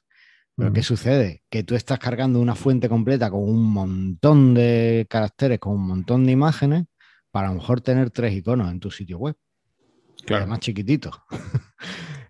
Pero 0.55 0.71
¿qué 0.71 0.83
sucede? 0.83 1.43
Que 1.49 1.63
tú 1.63 1.73
estás 1.73 1.97
cargando 1.97 2.39
una 2.39 2.53
fuente 2.53 2.87
completa 2.87 3.31
con 3.31 3.41
un 3.41 3.73
montón 3.73 4.53
de 4.53 5.07
caracteres, 5.09 5.57
con 5.57 5.73
un 5.73 5.87
montón 5.87 6.27
de 6.27 6.31
imágenes, 6.31 6.85
para 7.31 7.47
a 7.47 7.51
lo 7.51 7.59
mejor 7.59 7.81
tener 7.81 8.11
tres 8.11 8.35
iconos 8.35 8.71
en 8.71 8.79
tu 8.79 8.91
sitio 8.91 9.17
web. 9.17 9.35
Claro. 10.25 10.45
Más 10.45 10.59
chiquititos. 10.59 11.19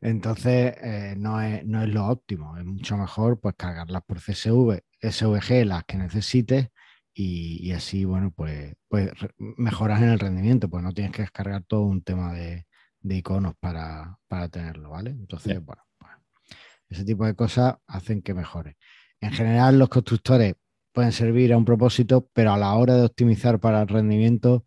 Entonces, 0.04 0.76
eh, 0.82 1.16
no, 1.18 1.42
es, 1.42 1.64
lo 1.66 2.08
óptimo. 2.08 2.58
Es 2.58 2.66
mucho 2.66 2.98
mejor 2.98 3.40
pues 3.40 3.56
cargarlas 3.58 4.04
por 4.06 4.20
CSV, 4.20 4.82
SVG, 5.02 5.66
las 5.66 5.86
que 5.86 5.98
necesites, 5.98 6.68
y, 7.16 7.72
así, 7.72 8.04
bueno, 8.04 8.32
pues, 8.36 8.74
pues 8.90 9.12
mejoras 9.38 10.02
en 10.02 10.10
el 10.10 10.20
rendimiento, 10.20 10.70
pues 10.70 10.84
no 10.84 10.92
tienes 10.94 11.14
que 11.14 11.22
descargar 11.22 11.64
todo 11.64 11.84
un 11.84 12.04
tema 12.04 12.34
de, 12.34 12.66
iconos 13.04 13.54
para, 13.60 14.20
tenerlo, 14.52 14.90
¿vale? 14.90 15.12
Entonces, 15.12 15.64
bueno, 15.64 15.84
pues, 15.98 16.12
ese 16.90 17.06
tipo 17.06 17.26
de 17.26 17.36
cosas 17.36 17.76
hacen 17.88 18.22
que 18.22 18.34
mejore. 18.34 18.76
En 19.22 19.32
general, 19.32 19.80
los 19.80 19.88
constructores 19.88 20.56
pueden 20.92 21.14
servir 21.14 21.54
a 21.54 21.58
un 21.58 21.66
propósito, 21.66 22.30
pero 22.34 22.52
a 22.52 22.58
la 22.58 22.74
hora 22.74 22.96
de 22.96 23.06
optimizar 23.06 23.60
para 23.60 23.84
el 23.84 23.88
rendimiento, 23.88 24.66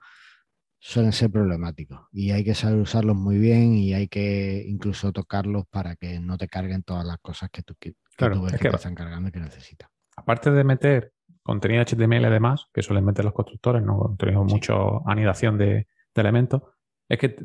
suelen 0.78 1.12
ser 1.12 1.30
problemáticos 1.30 2.00
y 2.12 2.30
hay 2.30 2.44
que 2.44 2.54
saber 2.54 2.78
usarlos 2.78 3.16
muy 3.16 3.38
bien 3.38 3.74
y 3.74 3.94
hay 3.94 4.08
que 4.08 4.64
incluso 4.66 5.12
tocarlos 5.12 5.64
para 5.68 5.96
que 5.96 6.20
no 6.20 6.36
te 6.36 6.48
carguen 6.48 6.82
todas 6.82 7.04
las 7.04 7.18
cosas 7.18 7.50
que 7.50 7.62
tú, 7.62 7.74
que, 7.78 7.94
ves 8.18 8.52
que, 8.52 8.70
te 8.70 8.76
están 8.76 8.94
cargando 8.94 9.28
y 9.28 9.32
que 9.32 9.40
necesitas. 9.40 9.90
Aparte 10.16 10.50
de 10.50 10.64
meter 10.64 11.12
contenido 11.42 11.84
HTML 11.84 12.24
además, 12.24 12.66
que 12.72 12.82
suelen 12.82 13.04
meter 13.04 13.24
los 13.24 13.34
constructores, 13.34 13.82
no 13.82 14.16
tenemos 14.18 14.50
mucho 14.50 15.06
anidación 15.08 15.56
de, 15.58 15.86
elementos, 16.14 16.62
es 17.08 17.18
que 17.18 17.36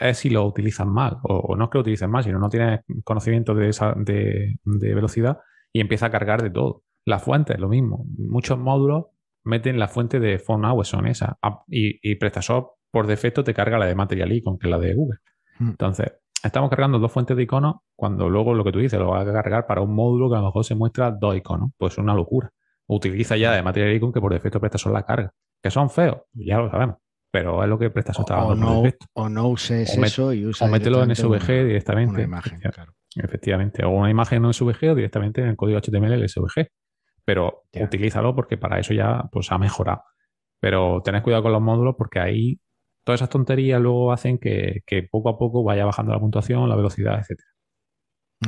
es 0.00 0.18
si 0.18 0.28
lo 0.28 0.44
utilizan 0.44 0.88
mal, 0.88 1.18
o, 1.22 1.56
no 1.56 1.64
es 1.64 1.70
que 1.70 1.78
lo 1.78 1.82
utilicen 1.82 2.10
mal, 2.10 2.22
sino 2.22 2.38
no 2.38 2.50
tienes 2.50 2.80
conocimiento 3.04 3.54
de, 3.54 3.70
esa, 3.70 3.94
de, 3.96 4.58
velocidad 4.64 5.38
y 5.72 5.80
empieza 5.80 6.06
a 6.06 6.10
cargar 6.10 6.42
de 6.42 6.50
todo. 6.50 6.84
La 7.04 7.18
fuente 7.18 7.54
es 7.54 7.58
lo 7.58 7.68
mismo. 7.68 8.04
Muchos 8.18 8.58
módulos 8.58 9.06
meten 9.44 9.78
la 9.78 9.88
fuente 9.88 10.20
de 10.20 10.38
son 10.38 11.06
esa 11.06 11.38
y, 11.68 11.98
y 12.02 12.16
PrestaShop 12.16 12.77
por 12.90 13.06
defecto 13.06 13.44
te 13.44 13.54
carga 13.54 13.78
la 13.78 13.86
de 13.86 13.94
Material 13.94 14.32
Icon, 14.32 14.58
que 14.58 14.66
es 14.66 14.70
la 14.70 14.78
de 14.78 14.94
Google. 14.94 15.18
Hmm. 15.58 15.70
Entonces, 15.70 16.12
estamos 16.42 16.70
cargando 16.70 16.98
dos 16.98 17.12
fuentes 17.12 17.36
de 17.36 17.42
iconos 17.42 17.76
cuando 17.94 18.28
luego 18.28 18.54
lo 18.54 18.64
que 18.64 18.72
tú 18.72 18.78
dices 18.78 18.98
lo 18.98 19.08
vas 19.08 19.26
a 19.26 19.32
cargar 19.32 19.66
para 19.66 19.80
un 19.80 19.94
módulo 19.94 20.30
que 20.30 20.36
a 20.36 20.40
lo 20.40 20.46
mejor 20.46 20.64
se 20.64 20.74
muestra 20.74 21.10
dos 21.10 21.36
iconos. 21.36 21.70
Pues 21.76 21.94
es 21.94 21.98
una 21.98 22.14
locura. 22.14 22.50
Utiliza 22.86 23.36
ya 23.36 23.52
de 23.52 23.62
Material 23.62 23.94
Icon 23.94 24.12
que 24.12 24.20
por 24.20 24.32
defecto 24.32 24.60
presta 24.60 24.78
solo 24.78 24.94
la 24.94 25.04
carga. 25.04 25.32
Que 25.62 25.70
son 25.70 25.90
feos, 25.90 26.18
ya 26.32 26.58
lo 26.58 26.70
sabemos. 26.70 26.96
Pero 27.30 27.62
es 27.62 27.68
lo 27.68 27.78
que 27.78 27.90
presta 27.90 28.12
está 28.12 28.36
dando 28.36 28.54
no, 28.54 28.66
por 28.66 28.76
defecto. 28.84 29.06
O 29.12 29.28
no 29.28 29.48
uses 29.48 29.96
eso 29.96 30.32
y 30.32 30.46
usa 30.46 30.66
O 30.66 30.70
mételo 30.70 31.02
en 31.02 31.14
SVG 31.14 31.66
directamente. 31.66 32.14
Una 32.14 32.22
imagen, 32.22 32.60
claro. 32.60 32.94
Efectivamente. 33.16 33.84
O 33.84 33.90
una 33.90 34.10
imagen 34.10 34.44
en 34.44 34.52
SVG 34.54 34.90
o 34.90 34.94
directamente 34.94 35.42
en 35.42 35.48
el 35.48 35.56
código 35.56 35.78
HTML 35.78 36.10
del 36.10 36.28
SVG. 36.28 36.68
Pero 37.24 37.64
utilízalo 37.74 38.34
porque 38.34 38.56
para 38.56 38.78
eso 38.78 38.94
ya 38.94 39.28
pues, 39.30 39.52
ha 39.52 39.58
mejorado. 39.58 40.02
Pero 40.60 41.02
tened 41.04 41.22
cuidado 41.22 41.42
con 41.42 41.52
los 41.52 41.60
módulos 41.60 41.94
porque 41.98 42.20
ahí 42.20 42.58
todas 43.08 43.22
esas 43.22 43.30
tonterías 43.30 43.80
luego 43.80 44.12
hacen 44.12 44.36
que, 44.36 44.82
poco 45.10 45.30
a 45.30 45.38
poco 45.38 45.64
vaya 45.64 45.86
bajando 45.86 46.12
la 46.12 46.20
puntuación, 46.20 46.68
la 46.68 46.76
velocidad, 46.76 47.18
etc. 47.18 47.40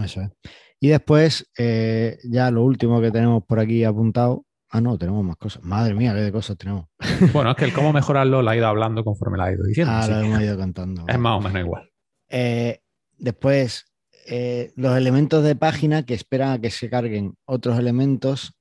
Eso 0.05 0.21
es. 0.21 0.31
Y 0.79 0.89
después, 0.89 1.51
eh, 1.57 2.19
ya 2.25 2.51
lo 2.51 2.63
último 2.63 3.01
que 3.01 3.11
tenemos 3.11 3.43
por 3.47 3.59
aquí 3.59 3.85
apuntado. 3.85 4.45
Ah, 4.69 4.83
no, 4.83 4.99
tenemos 4.99 5.25
más 5.25 5.37
cosas. 5.37 5.63
Madre 5.63 5.95
mía, 5.95 6.13
qué 6.13 6.21
de 6.21 6.31
cosas 6.31 6.59
tenemos. 6.59 6.85
Bueno, 7.33 7.53
es 7.53 7.57
que 7.57 7.65
el 7.65 7.73
cómo 7.73 7.95
mejorarlo 7.95 8.43
la 8.43 8.51
ha 8.51 8.57
ido 8.57 8.67
hablando 8.67 9.03
conforme 9.03 9.39
la 9.39 9.45
ha 9.45 9.53
ido 9.53 9.65
diciendo. 9.65 9.95
Ah, 9.97 10.07
lo 10.07 10.21
hemos 10.21 10.43
ido 10.43 10.59
contando. 10.59 11.07
Es 11.09 11.19
más 11.19 11.39
o 11.39 11.41
menos 11.41 11.63
igual. 11.63 11.91
Eh, 12.29 12.81
después, 13.17 13.87
eh, 14.27 14.73
los 14.77 14.95
elementos 14.95 15.43
de 15.43 15.57
página 15.57 16.05
que 16.05 16.13
esperan 16.13 16.51
a 16.51 16.61
que 16.61 16.71
se 16.71 16.91
carguen 16.91 17.35
otros 17.47 17.79
elementos 17.79 18.59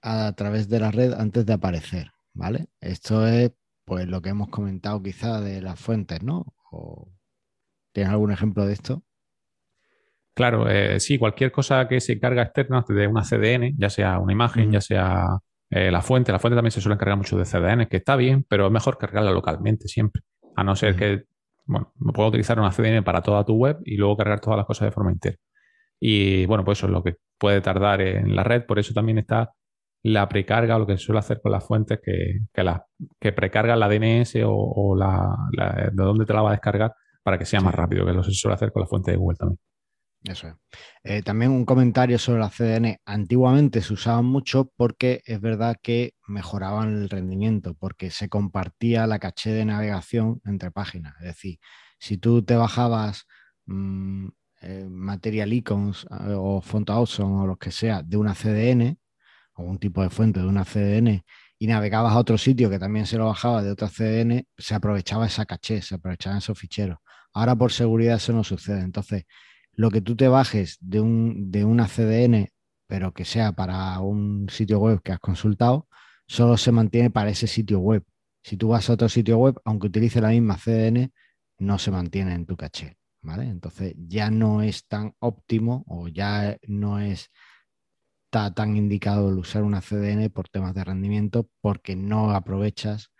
a 0.00 0.32
través 0.32 0.70
de 0.70 0.80
la 0.80 0.90
red 0.90 1.12
antes 1.12 1.44
de 1.44 1.52
aparecer, 1.52 2.10
¿vale? 2.32 2.68
Esto 2.80 3.26
es 3.26 3.52
pues 3.84 4.06
lo 4.06 4.20
que 4.22 4.30
hemos 4.30 4.48
comentado 4.48 5.02
quizá 5.02 5.40
de 5.40 5.60
las 5.60 5.78
fuentes, 5.78 6.22
¿no? 6.22 6.54
¿Tienes 7.92 8.12
algún 8.12 8.32
ejemplo 8.32 8.66
de 8.66 8.72
esto? 8.72 9.02
Claro, 10.34 10.68
eh, 10.68 10.98
sí, 10.98 11.18
cualquier 11.18 11.52
cosa 11.52 11.86
que 11.88 12.00
se 12.00 12.18
carga 12.18 12.42
externa 12.42 12.84
de 12.88 13.06
una 13.06 13.22
CDN, 13.22 13.74
ya 13.76 13.90
sea 13.90 14.18
una 14.18 14.32
imagen, 14.32 14.72
ya 14.72 14.80
sea 14.80 15.26
eh, 15.68 15.90
la 15.90 16.00
fuente, 16.00 16.32
la 16.32 16.38
fuente 16.38 16.56
también 16.56 16.70
se 16.70 16.80
suele 16.80 16.96
cargar 16.96 17.18
mucho 17.18 17.36
de 17.36 17.44
CDN, 17.44 17.86
que 17.86 17.98
está 17.98 18.16
bien, 18.16 18.44
pero 18.48 18.66
es 18.66 18.72
mejor 18.72 18.96
cargarla 18.96 19.30
localmente 19.30 19.88
siempre. 19.88 20.22
A 20.56 20.64
no 20.64 20.74
ser 20.74 20.96
que, 20.96 21.24
bueno, 21.66 21.92
puedo 22.14 22.28
utilizar 22.30 22.58
una 22.58 22.70
CDN 22.70 23.04
para 23.04 23.20
toda 23.22 23.44
tu 23.44 23.54
web 23.54 23.78
y 23.84 23.96
luego 23.96 24.16
cargar 24.16 24.40
todas 24.40 24.56
las 24.56 24.66
cosas 24.66 24.86
de 24.86 24.92
forma 24.92 25.12
interna. 25.12 25.38
Y 26.00 26.46
bueno, 26.46 26.64
pues 26.64 26.78
eso 26.78 26.86
es 26.86 26.92
lo 26.92 27.02
que 27.02 27.16
puede 27.38 27.60
tardar 27.60 28.00
en 28.00 28.34
la 28.34 28.44
red, 28.44 28.64
por 28.64 28.78
eso 28.78 28.94
también 28.94 29.18
está 29.18 29.52
la 30.02 30.28
precarga 30.28 30.76
o 30.76 30.80
lo 30.80 30.86
que 30.86 30.96
se 30.96 31.04
suele 31.04 31.20
hacer 31.20 31.40
con 31.40 31.52
las 31.52 31.64
fuentes 31.64 32.00
que, 32.02 32.40
que, 32.52 32.62
la, 32.64 32.84
que 33.20 33.32
precarga 33.32 33.76
la 33.76 33.88
DNS 33.88 34.34
o, 34.44 34.96
la, 34.96 35.36
de 35.92 36.02
dónde 36.02 36.26
te 36.26 36.32
la 36.32 36.42
va 36.42 36.50
a 36.50 36.52
descargar 36.52 36.94
para 37.22 37.38
que 37.38 37.44
sea 37.44 37.60
más 37.60 37.74
rápido, 37.74 38.04
que 38.04 38.12
lo 38.12 38.22
se 38.22 38.32
suele 38.32 38.54
hacer 38.54 38.72
con 38.72 38.82
la 38.82 38.88
fuente 38.88 39.12
de 39.12 39.16
Google 39.16 39.36
también. 39.36 39.58
Eso 40.24 40.48
es. 40.48 40.54
Eh, 41.02 41.22
también 41.22 41.50
un 41.50 41.64
comentario 41.64 42.18
sobre 42.18 42.40
la 42.40 42.48
CDN. 42.48 42.98
Antiguamente 43.04 43.80
se 43.80 43.92
usaban 43.92 44.24
mucho 44.24 44.70
porque 44.76 45.20
es 45.24 45.40
verdad 45.40 45.76
que 45.82 46.14
mejoraban 46.28 46.94
el 46.94 47.08
rendimiento, 47.08 47.74
porque 47.74 48.10
se 48.10 48.28
compartía 48.28 49.06
la 49.06 49.18
caché 49.18 49.50
de 49.50 49.64
navegación 49.64 50.40
entre 50.44 50.70
páginas. 50.70 51.14
Es 51.20 51.26
decir, 51.26 51.58
si 51.98 52.18
tú 52.18 52.44
te 52.44 52.54
bajabas 52.54 53.26
mm, 53.66 54.28
eh, 54.62 54.86
Material 54.88 55.52
Icons 55.52 56.04
eh, 56.04 56.34
o 56.36 56.60
Font 56.60 56.88
Awesome 56.90 57.42
o 57.42 57.46
lo 57.46 57.56
que 57.56 57.72
sea 57.72 58.02
de 58.02 58.16
una 58.16 58.34
CDN, 58.34 58.98
un 59.56 59.78
tipo 59.78 60.02
de 60.02 60.10
fuente 60.10 60.40
de 60.40 60.46
una 60.46 60.64
CDN, 60.64 61.24
y 61.58 61.66
navegabas 61.68 62.12
a 62.14 62.18
otro 62.18 62.38
sitio 62.38 62.68
que 62.70 62.80
también 62.80 63.06
se 63.06 63.16
lo 63.16 63.26
bajaba 63.26 63.62
de 63.62 63.70
otra 63.70 63.88
CDN, 63.88 64.44
se 64.58 64.74
aprovechaba 64.74 65.26
esa 65.26 65.46
caché, 65.46 65.80
se 65.80 65.94
aprovechaban 65.94 66.38
esos 66.38 66.58
ficheros. 66.58 66.98
Ahora 67.32 67.54
por 67.54 67.70
seguridad 67.70 68.16
eso 68.16 68.32
no 68.32 68.42
sucede. 68.42 68.80
Entonces, 68.80 69.26
lo 69.72 69.90
que 69.90 70.00
tú 70.00 70.16
te 70.16 70.26
bajes 70.26 70.76
de, 70.80 71.00
un, 71.00 71.52
de 71.52 71.64
una 71.64 71.86
CDN, 71.86 72.48
pero 72.88 73.14
que 73.14 73.24
sea 73.24 73.52
para 73.52 74.00
un 74.00 74.48
sitio 74.50 74.80
web 74.80 75.02
que 75.02 75.12
has 75.12 75.20
consultado, 75.20 75.86
solo 76.26 76.56
se 76.56 76.72
mantiene 76.72 77.10
para 77.10 77.30
ese 77.30 77.46
sitio 77.46 77.78
web. 77.78 78.02
Si 78.42 78.56
tú 78.56 78.68
vas 78.68 78.90
a 78.90 78.94
otro 78.94 79.08
sitio 79.08 79.38
web, 79.38 79.60
aunque 79.64 79.86
utilice 79.86 80.20
la 80.20 80.30
misma 80.30 80.58
CDN, 80.58 81.12
no 81.58 81.78
se 81.78 81.92
mantiene 81.92 82.34
en 82.34 82.44
tu 82.44 82.56
caché. 82.56 82.96
¿vale? 83.22 83.44
Entonces 83.44 83.94
ya 83.96 84.30
no 84.30 84.62
es 84.62 84.86
tan 84.86 85.14
óptimo 85.20 85.84
o 85.86 86.08
ya 86.08 86.58
no 86.66 86.98
es 86.98 87.30
está 88.32 88.54
tan 88.54 88.78
indicado 88.78 89.28
el 89.28 89.36
usar 89.36 89.62
una 89.62 89.82
CDN 89.82 90.30
por 90.30 90.48
temas 90.48 90.72
de 90.74 90.82
rendimiento 90.82 91.50
porque 91.60 91.96
no 91.96 92.30
aprovechas 92.30 93.12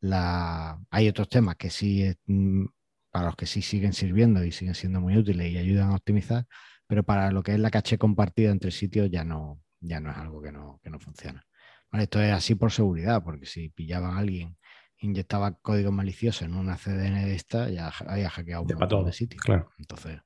la... 0.00 0.80
Hay 0.90 1.06
otros 1.06 1.28
temas 1.28 1.56
que 1.56 1.68
sí 1.68 2.10
mm, 2.24 2.64
para 3.10 3.26
los 3.26 3.36
que 3.36 3.44
sí 3.44 3.60
siguen 3.60 3.92
sirviendo 3.92 4.42
y 4.42 4.52
siguen 4.52 4.74
siendo 4.74 5.02
muy 5.02 5.18
útiles 5.18 5.52
y 5.52 5.58
ayudan 5.58 5.90
a 5.90 5.96
optimizar, 5.96 6.46
pero 6.86 7.02
para 7.02 7.30
lo 7.30 7.42
que 7.42 7.52
es 7.52 7.58
la 7.60 7.70
caché 7.70 7.98
compartida 7.98 8.50
entre 8.50 8.70
sitios 8.70 9.10
ya 9.10 9.22
no, 9.22 9.60
ya 9.80 10.00
no 10.00 10.10
es 10.10 10.16
algo 10.16 10.40
que 10.40 10.50
no, 10.50 10.80
que 10.82 10.88
no 10.88 10.98
funciona. 10.98 11.44
esto 11.92 12.22
es 12.22 12.32
así 12.32 12.54
por 12.54 12.72
seguridad, 12.72 13.22
porque 13.22 13.44
si 13.44 13.68
pillaban 13.68 14.16
a 14.16 14.18
alguien 14.18 14.56
inyectaba 14.96 15.58
código 15.60 15.92
malicioso 15.92 16.46
en 16.46 16.54
una 16.54 16.78
CDN 16.78 17.26
de 17.26 17.34
esta, 17.34 17.68
ya 17.68 17.92
había 18.06 18.30
hackeado 18.30 18.62
un 18.62 18.78
montón 18.78 19.04
de 19.04 19.12
sitios. 19.12 19.44
Entonces, 19.78 20.22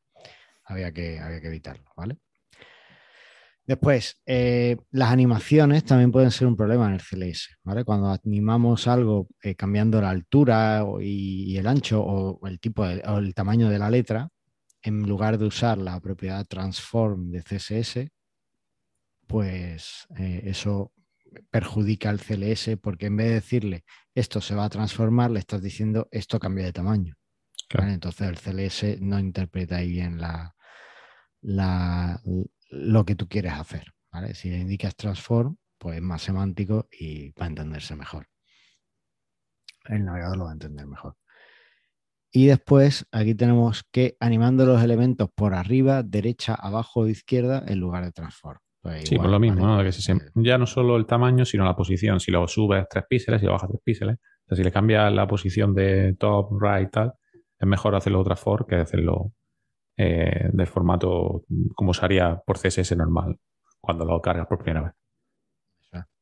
había 0.63 0.93
que, 0.93 1.19
había 1.19 1.41
que 1.41 1.49
evitarlo, 1.49 1.91
¿vale? 1.97 2.19
Después, 3.69 4.19
eh, 4.25 4.79
las 4.93 5.11
animaciones 5.11 5.85
también 5.85 6.11
pueden 6.11 6.31
ser 6.31 6.47
un 6.47 6.57
problema 6.57 6.87
en 6.89 6.95
el 6.95 7.03
CLS, 7.03 7.59
¿vale? 7.63 7.85
Cuando 7.85 8.09
animamos 8.09 8.89
algo 8.89 9.29
eh, 9.43 9.57
cambiando 9.57 10.01
la 10.01 10.09
altura 10.09 10.83
y, 11.03 11.55
el 11.55 11.67
ancho 11.67 12.03
o 12.03 12.47
el 12.47 12.61
tipo 12.61 12.85
o 12.85 13.19
el 13.19 13.35
tamaño 13.35 13.69
de 13.69 13.79
la 13.79 13.91
letra, 13.91 14.31
en 14.81 15.03
lugar 15.07 15.37
de 15.37 15.45
usar 15.45 15.77
la 15.77 16.01
propiedad 16.01 16.47
transform 16.47 17.31
de 17.31 17.43
CSS, 17.43 18.11
pues 19.27 20.07
eh, 20.17 20.45
eso 20.47 20.95
perjudica 21.51 22.09
al 22.09 22.21
CLS 22.21 22.79
porque 22.81 23.07
en 23.07 23.17
vez 23.19 23.27
de 23.29 23.35
decirle 23.35 23.85
esto 24.15 24.41
se 24.41 24.55
va 24.55 24.65
a 24.65 24.71
transformar, 24.71 25.31
le 25.31 25.41
estás 25.41 25.61
diciendo 25.61 26.09
esto 26.11 26.39
cambia 26.39 26.65
de 26.65 26.73
tamaño. 26.73 27.17
Entonces 27.69 28.29
el 28.29 28.39
CLS 28.39 29.03
no 29.03 29.19
interpreta 29.19 29.77
ahí 29.77 29.91
bien 29.91 30.19
la, 30.19 30.57
la, 31.43 32.19
lo 32.69 33.05
que 33.05 33.15
tú 33.15 33.29
quieres 33.29 33.53
hacer. 33.53 33.93
¿vale? 34.13 34.35
Si 34.35 34.51
le 34.51 34.59
indicas 34.59 34.97
transform, 34.97 35.57
pues 35.79 35.97
es 35.97 36.03
más 36.03 36.23
semántico 36.23 36.89
y 36.91 37.31
va 37.31 37.45
a 37.45 37.49
entenderse 37.49 37.95
mejor. 37.97 38.27
El 39.87 40.05
navegador 40.05 40.37
lo 40.37 40.45
va 40.45 40.51
a 40.51 40.55
entender 40.55 40.87
mejor. 40.87 41.17
Y 42.31 42.47
después 42.47 43.07
aquí 43.11 43.35
tenemos 43.35 43.85
que 43.91 44.17
animando 44.21 44.67
los 44.67 44.83
elementos 44.83 45.31
por 45.35 45.55
arriba, 45.55 46.03
derecha, 46.03 46.55
abajo 46.55 47.01
o 47.01 47.09
izquierda 47.09 47.65
en 47.67 47.81
lugar 47.81 48.05
de 48.05 48.13
transform. 48.13 48.59
Pues 48.83 49.09
sí, 49.09 49.17
por 49.17 49.29
lo 49.29 49.41
mismo, 49.41 49.79
que 49.79 49.89
eh, 49.89 50.19
ya 50.35 50.57
no 50.57 50.67
solo 50.67 50.97
el 50.97 51.07
tamaño, 51.07 51.45
sino 51.45 51.65
la 51.65 51.75
posición. 51.75 52.21
Si 52.21 52.31
lo 52.31 52.47
subes 52.47 52.87
tres 52.89 53.05
píxeles 53.09 53.43
y 53.43 53.47
lo 53.47 53.53
bajas 53.53 53.71
tres 53.71 53.83
píxeles, 53.83 54.19
o 54.49 54.55
si 54.55 54.63
le 54.63 54.71
cambias 54.71 55.13
la 55.13 55.27
posición 55.27 55.75
de 55.75 56.15
top, 56.19 56.51
right, 56.61 56.91
tal, 56.91 57.15
es 57.59 57.67
mejor 57.67 57.95
hacerlo 57.95 58.23
transform 58.23 58.67
que 58.67 58.77
hacerlo 58.77 59.33
eh, 59.99 60.49
del 60.53 60.67
formato 60.69 61.45
como 61.75 61.93
se 61.93 62.05
haría 62.05 62.41
por 62.47 62.57
CSS 62.59 62.97
normal 62.97 63.37
cuando 63.81 64.05
lo 64.05 64.23
cargas 64.23 64.47
por 64.47 64.59
primera 64.59 64.83
vez. 64.83 64.93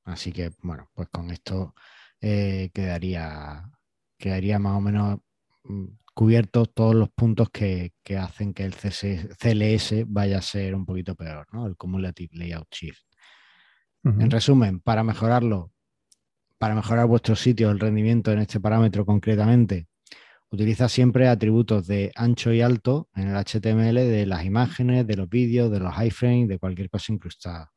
Así 0.05 0.33
que, 0.33 0.53
bueno, 0.63 0.89
pues 0.95 1.09
con 1.09 1.31
esto 1.31 1.75
eh, 2.21 2.71
quedaría, 2.73 3.69
quedaría 4.17 4.59
más 4.59 4.77
o 4.77 4.81
menos 4.81 5.19
mm, 5.65 5.87
cubiertos 6.15 6.73
todos 6.73 6.95
los 6.95 7.11
puntos 7.11 7.51
que, 7.51 7.93
hacen 8.17 8.55
que 8.55 8.65
el 8.65 8.75
CLS 8.75 10.05
vaya 10.07 10.39
a 10.39 10.43
ser 10.43 10.75
un 10.75 10.87
poquito 10.87 11.15
peor, 11.17 11.47
¿no? 11.53 11.67
El 11.67 11.77
Cumulative 11.77 12.35
Layout 12.37 12.69
Shift. 12.71 13.03
En 14.05 14.31
resumen, 14.31 14.79
para 14.79 15.03
mejorarlo, 15.03 15.73
para 16.59 16.77
mejorar 16.77 17.07
vuestro 17.07 17.35
sitio, 17.35 17.73
el 17.73 17.81
rendimiento 17.81 18.31
en 18.31 18.39
este 18.39 18.61
parámetro 18.61 19.05
concretamente, 19.05 19.89
Utiliza 20.51 20.89
siempre 20.89 21.29
atributos 21.29 21.87
de 21.87 22.13
ancho 22.15 22.53
y 22.53 22.61
alto 22.61 23.09
en 23.15 23.29
el 23.29 23.37
HTML 23.37 23.95
de 23.95 24.27
las 24.27 24.45
imágenes, 24.45 25.07
de 25.07 25.17
los 25.17 25.29
vídeos, 25.29 25.71
de 25.71 25.81
los 25.81 25.93
iframes, 26.03 26.49
de 26.49 26.59
cualquier 26.59 26.89
cosa 26.89 27.13
incrustada. 27.13 27.73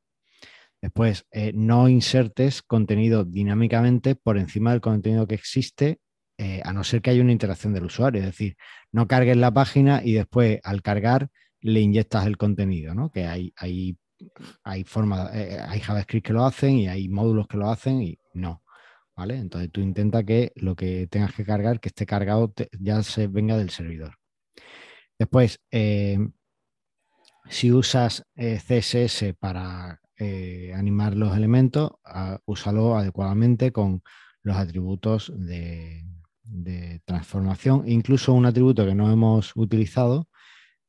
Después, 0.81 1.25
eh, 1.31 1.51
no 1.53 1.89
insertes 1.89 2.61
contenido 2.61 3.25
dinámicamente 3.25 4.15
por 4.15 4.37
encima 4.37 4.71
del 4.71 4.81
contenido 4.81 5.27
que 5.27 5.35
existe, 5.35 5.99
eh, 6.37 6.61
a 6.63 6.71
no 6.71 6.85
ser 6.85 7.01
que 7.01 7.09
haya 7.09 7.21
una 7.21 7.33
interacción 7.33 7.73
del 7.73 7.85
usuario. 7.85 8.21
Es 8.21 8.27
decir, 8.27 8.55
no 8.93 9.07
cargues 9.07 9.35
la 9.35 9.51
página 9.51 10.01
y 10.03 10.13
después 10.13 10.59
al 10.63 10.81
cargar 10.81 11.29
le 11.59 11.81
inyectas 11.81 12.25
el 12.25 12.37
contenido, 12.37 12.95
¿no? 12.95 13.11
Que 13.11 13.25
hay, 13.25 13.51
hay, 13.57 13.97
hay, 14.63 14.83
forma, 14.85 15.29
eh, 15.33 15.59
hay 15.67 15.81
JavaScript 15.81 16.27
que 16.27 16.33
lo 16.33 16.45
hacen 16.45 16.77
y 16.77 16.87
hay 16.87 17.09
módulos 17.09 17.47
que 17.47 17.57
lo 17.57 17.69
hacen 17.69 18.01
y 18.01 18.17
no. 18.33 18.63
Entonces 19.27 19.71
tú 19.71 19.81
intenta 19.81 20.23
que 20.23 20.51
lo 20.55 20.75
que 20.75 21.07
tengas 21.07 21.33
que 21.33 21.43
cargar, 21.45 21.79
que 21.79 21.89
esté 21.89 22.05
cargado, 22.05 22.53
ya 22.79 23.03
se 23.03 23.27
venga 23.27 23.57
del 23.57 23.69
servidor. 23.69 24.15
Después, 25.17 25.59
eh, 25.71 26.17
si 27.49 27.71
usas 27.71 28.25
eh, 28.35 28.59
CSS 28.59 29.33
para 29.37 29.99
eh, 30.17 30.73
animar 30.75 31.15
los 31.15 31.35
elementos, 31.35 31.91
ah, 32.05 32.39
úsalo 32.45 32.95
adecuadamente 32.95 33.71
con 33.71 34.01
los 34.43 34.55
atributos 34.55 35.31
de, 35.35 36.05
transformación, 37.05 37.83
incluso 37.87 38.33
un 38.33 38.45
atributo 38.45 38.85
que 38.85 38.95
no 38.95 39.11
hemos 39.11 39.55
utilizado, 39.55 40.29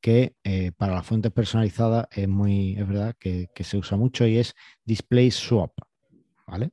que 0.01 0.35
para 0.79 0.95
las 0.95 1.07
fuentes 1.07 1.33
personalizadas 1.33 2.07
es 2.13 2.29
muy, 2.29 2.75
es 2.77 2.89
verdad 2.89 3.15
que, 3.19 3.49
que, 3.55 3.65
se 3.65 3.77
usa 3.77 3.99
mucho 3.99 4.27
y 4.27 4.39
es 4.39 4.55
display 4.85 5.31
swap, 5.31 5.73
¿vale? 6.47 6.71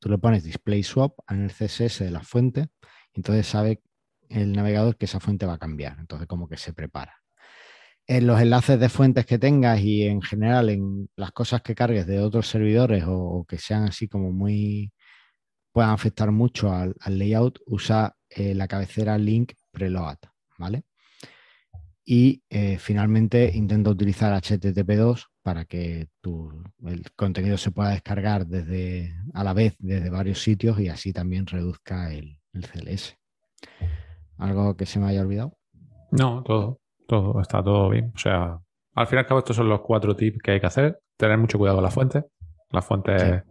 Tú 0.00 0.08
le 0.08 0.18
pones 0.18 0.42
display 0.42 0.82
swap 0.82 1.12
en 1.28 1.44
el 1.44 1.50
CSS 1.50 2.04
de 2.04 2.10
la 2.10 2.22
fuente, 2.22 2.68
entonces 3.14 3.46
sabe 3.46 3.82
el 4.30 4.52
navegador 4.52 4.96
que 4.96 5.04
esa 5.04 5.20
fuente 5.20 5.46
va 5.46 5.54
a 5.54 5.58
cambiar. 5.58 5.98
Entonces, 5.98 6.26
como 6.26 6.48
que 6.48 6.56
se 6.56 6.72
prepara. 6.72 7.16
En 8.06 8.26
los 8.26 8.40
enlaces 8.40 8.80
de 8.80 8.88
fuentes 8.88 9.26
que 9.26 9.38
tengas 9.38 9.80
y 9.80 10.02
en 10.04 10.22
general 10.22 10.70
en 10.70 11.10
las 11.16 11.32
cosas 11.32 11.62
que 11.62 11.74
cargues 11.74 12.06
de 12.06 12.20
otros 12.20 12.48
servidores 12.48 13.04
o, 13.06 13.44
que 13.48 13.58
sean 13.58 13.84
así 13.84 14.08
como 14.08 14.32
muy 14.32 14.92
puedan 15.72 15.90
afectar 15.90 16.32
mucho 16.32 16.72
al, 16.72 16.96
layout, 17.06 17.60
usa 17.66 18.16
eh, 18.28 18.54
la 18.54 18.66
cabecera 18.66 19.16
link 19.18 19.52
preload, 19.70 20.18
¿vale? 20.58 20.84
Y 22.12 22.42
eh, 22.50 22.76
finalmente 22.78 23.52
intenta 23.54 23.88
utilizar 23.88 24.32
HTTP2 24.32 25.26
para 25.44 25.64
que 25.64 26.08
el 26.84 27.04
contenido 27.14 27.56
se 27.56 27.70
pueda 27.70 27.90
descargar 27.90 28.48
desde, 28.48 29.14
a 29.32 29.44
la 29.44 29.54
vez 29.54 29.76
desde 29.78 30.10
varios 30.10 30.42
sitios 30.42 30.80
y 30.80 30.88
así 30.88 31.12
también 31.12 31.46
reduzca 31.46 32.12
el, 32.12 32.36
CLS. 32.52 33.16
¿Algo 34.38 34.76
que 34.76 34.86
se 34.86 34.98
me 34.98 35.06
haya 35.06 35.20
olvidado? 35.20 35.56
No, 36.10 36.42
todo, 36.42 36.80
todo, 37.06 37.40
está 37.40 37.62
todo 37.62 37.88
bien. 37.90 38.10
O 38.12 38.18
sea, 38.18 38.58
al 38.96 39.06
fin 39.06 39.18
y 39.18 39.20
al 39.20 39.26
cabo 39.26 39.38
estos 39.38 39.54
son 39.54 39.68
los 39.68 39.82
cuatro 39.82 40.16
tips 40.16 40.38
que 40.42 40.50
hay 40.50 40.60
que 40.60 40.66
hacer. 40.66 40.98
Tener 41.16 41.38
mucho 41.38 41.58
cuidado 41.58 41.76
con 41.76 41.84
la 41.84 41.92
fuente. 41.92 42.24
La 42.70 42.82
fuente... 42.82 43.44